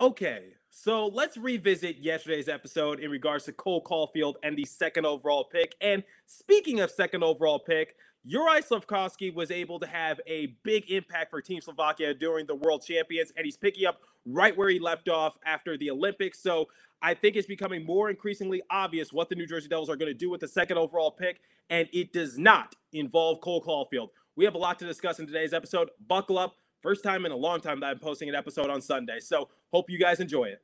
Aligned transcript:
Okay, 0.00 0.54
so 0.70 1.08
let's 1.08 1.36
revisit 1.36 1.98
yesterday's 1.98 2.48
episode 2.48 3.00
in 3.00 3.10
regards 3.10 3.44
to 3.44 3.52
Cole 3.52 3.84
Caufield 3.84 4.36
and 4.42 4.56
the 4.56 4.64
second 4.64 5.04
overall 5.04 5.44
pick. 5.44 5.74
And 5.82 6.04
speaking 6.24 6.80
of 6.80 6.90
second 6.90 7.22
overall 7.22 7.58
pick, 7.58 7.96
Juraj 8.26 8.66
Slafkovsky 8.66 9.34
was 9.34 9.50
able 9.50 9.78
to 9.78 9.86
have 9.86 10.18
a 10.26 10.56
big 10.62 10.90
impact 10.90 11.28
for 11.28 11.42
Team 11.42 11.60
Slovakia 11.60 12.14
during 12.14 12.46
the 12.46 12.54
World 12.54 12.82
Champions, 12.82 13.30
and 13.36 13.44
he's 13.44 13.58
picking 13.58 13.84
up 13.84 14.00
right 14.24 14.56
where 14.56 14.70
he 14.70 14.78
left 14.78 15.10
off 15.10 15.36
after 15.44 15.76
the 15.76 15.90
Olympics. 15.90 16.42
So 16.42 16.68
I 17.02 17.12
think 17.12 17.36
it's 17.36 17.46
becoming 17.46 17.84
more 17.84 18.08
increasingly 18.08 18.62
obvious 18.70 19.12
what 19.12 19.28
the 19.28 19.34
New 19.34 19.46
Jersey 19.46 19.68
Devils 19.68 19.90
are 19.90 19.96
going 19.96 20.10
to 20.10 20.18
do 20.18 20.30
with 20.30 20.40
the 20.40 20.48
second 20.48 20.78
overall 20.78 21.10
pick, 21.10 21.40
and 21.68 21.90
it 21.92 22.14
does 22.14 22.38
not 22.38 22.74
involve 22.94 23.42
Cole 23.42 23.62
Caufield. 23.62 24.08
We 24.34 24.46
have 24.46 24.54
a 24.54 24.58
lot 24.58 24.78
to 24.78 24.86
discuss 24.86 25.18
in 25.18 25.26
today's 25.26 25.52
episode. 25.52 25.90
Buckle 26.08 26.38
up. 26.38 26.56
First 26.82 27.04
time 27.04 27.26
in 27.26 27.32
a 27.32 27.36
long 27.36 27.60
time 27.60 27.80
that 27.80 27.86
I'm 27.86 27.98
posting 27.98 28.30
an 28.30 28.34
episode 28.34 28.70
on 28.70 28.80
Sunday. 28.80 29.20
So 29.20 29.50
hope 29.70 29.90
you 29.90 29.98
guys 29.98 30.18
enjoy 30.18 30.44
it. 30.44 30.62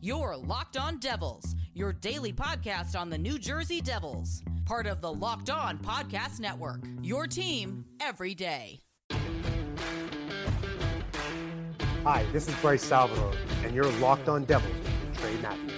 You're 0.00 0.36
Locked 0.36 0.76
On 0.76 0.98
Devils, 0.98 1.54
your 1.74 1.92
daily 1.92 2.32
podcast 2.32 2.98
on 2.98 3.08
the 3.08 3.18
New 3.18 3.38
Jersey 3.38 3.80
Devils, 3.80 4.42
part 4.64 4.86
of 4.86 5.00
the 5.00 5.12
Locked 5.12 5.48
On 5.48 5.78
Podcast 5.78 6.40
Network. 6.40 6.80
Your 7.02 7.28
team 7.28 7.84
every 8.00 8.34
day. 8.34 8.80
Hi, 12.02 12.24
this 12.32 12.48
is 12.48 12.54
Bryce 12.56 12.82
Salvador, 12.82 13.32
and 13.64 13.74
you're 13.74 13.90
Locked 13.98 14.28
On 14.28 14.44
Devils 14.44 14.74
with 14.74 15.18
Trey 15.18 15.36
Matthews. 15.36 15.72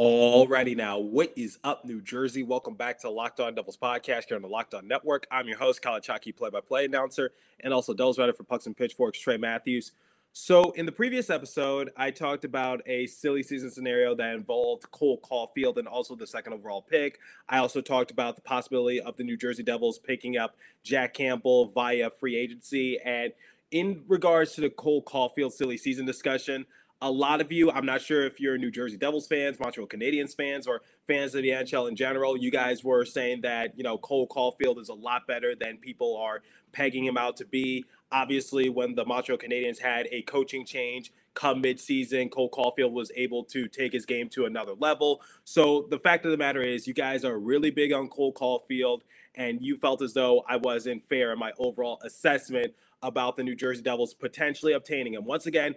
Alrighty 0.00 0.74
now, 0.74 0.98
what 0.98 1.30
is 1.36 1.58
up, 1.62 1.84
New 1.84 2.00
Jersey? 2.00 2.42
Welcome 2.42 2.72
back 2.72 2.98
to 3.00 3.10
Locked 3.10 3.38
On 3.38 3.54
Devils 3.54 3.76
podcast 3.76 4.28
here 4.28 4.36
on 4.36 4.40
the 4.40 4.48
Locked 4.48 4.72
On 4.72 4.88
Network. 4.88 5.26
I'm 5.30 5.46
your 5.46 5.58
host, 5.58 5.82
Kyle 5.82 6.00
Chaki, 6.00 6.34
play-by-play 6.34 6.86
announcer, 6.86 7.32
and 7.62 7.74
also 7.74 7.92
Devils 7.92 8.18
writer 8.18 8.32
for 8.32 8.44
Pucks 8.44 8.64
and 8.64 8.74
Pitchforks, 8.74 9.20
Trey 9.20 9.36
Matthews. 9.36 9.92
So, 10.32 10.70
in 10.70 10.86
the 10.86 10.92
previous 10.92 11.28
episode, 11.28 11.90
I 11.98 12.12
talked 12.12 12.46
about 12.46 12.80
a 12.86 13.08
silly 13.08 13.42
season 13.42 13.70
scenario 13.70 14.14
that 14.14 14.34
involved 14.34 14.90
Cole 14.90 15.20
Caufield 15.20 15.76
and 15.76 15.86
also 15.86 16.16
the 16.16 16.26
second 16.26 16.54
overall 16.54 16.80
pick. 16.80 17.18
I 17.50 17.58
also 17.58 17.82
talked 17.82 18.10
about 18.10 18.36
the 18.36 18.42
possibility 18.42 19.02
of 19.02 19.18
the 19.18 19.24
New 19.24 19.36
Jersey 19.36 19.62
Devils 19.62 19.98
picking 19.98 20.38
up 20.38 20.56
Jack 20.82 21.12
Campbell 21.12 21.66
via 21.66 22.08
free 22.08 22.36
agency. 22.36 22.98
And 23.04 23.34
in 23.70 24.04
regards 24.08 24.54
to 24.54 24.62
the 24.62 24.70
Cole 24.70 25.02
Caufield 25.02 25.52
silly 25.52 25.76
season 25.76 26.06
discussion, 26.06 26.64
a 27.02 27.10
lot 27.10 27.40
of 27.40 27.50
you, 27.50 27.70
I'm 27.70 27.86
not 27.86 28.02
sure 28.02 28.26
if 28.26 28.40
you're 28.40 28.58
New 28.58 28.70
Jersey 28.70 28.98
Devils 28.98 29.26
fans, 29.26 29.58
Montreal 29.58 29.88
Canadiens 29.88 30.36
fans, 30.36 30.66
or 30.66 30.82
fans 31.06 31.34
of 31.34 31.42
the 31.42 31.48
NHL 31.48 31.88
in 31.88 31.96
general, 31.96 32.36
you 32.36 32.50
guys 32.50 32.84
were 32.84 33.04
saying 33.06 33.40
that, 33.40 33.76
you 33.76 33.82
know, 33.82 33.96
Cole 33.96 34.28
Caufield 34.28 34.78
is 34.78 34.90
a 34.90 34.94
lot 34.94 35.26
better 35.26 35.54
than 35.54 35.78
people 35.78 36.16
are 36.18 36.42
pegging 36.72 37.04
him 37.04 37.16
out 37.16 37.38
to 37.38 37.46
be. 37.46 37.84
Obviously, 38.12 38.68
when 38.68 38.94
the 38.94 39.04
Montreal 39.04 39.38
Canadiens 39.38 39.78
had 39.78 40.08
a 40.10 40.22
coaching 40.22 40.66
change 40.66 41.10
come 41.32 41.62
midseason, 41.62 42.30
Cole 42.30 42.50
Caufield 42.50 42.92
was 42.92 43.10
able 43.16 43.44
to 43.44 43.66
take 43.66 43.92
his 43.92 44.04
game 44.04 44.28
to 44.30 44.44
another 44.44 44.74
level. 44.74 45.22
So 45.44 45.86
the 45.90 45.98
fact 45.98 46.26
of 46.26 46.32
the 46.32 46.36
matter 46.36 46.62
is, 46.62 46.86
you 46.86 46.92
guys 46.92 47.24
are 47.24 47.38
really 47.38 47.70
big 47.70 47.92
on 47.92 48.08
Cole 48.08 48.34
Caufield, 48.34 49.02
and 49.36 49.62
you 49.62 49.76
felt 49.76 50.02
as 50.02 50.12
though 50.12 50.44
I 50.48 50.56
wasn't 50.56 51.02
fair 51.04 51.32
in 51.32 51.38
my 51.38 51.52
overall 51.58 51.98
assessment 52.04 52.74
about 53.02 53.36
the 53.36 53.42
New 53.42 53.54
Jersey 53.54 53.82
Devils 53.82 54.12
potentially 54.12 54.74
obtaining 54.74 55.14
him. 55.14 55.24
Once 55.24 55.46
again, 55.46 55.74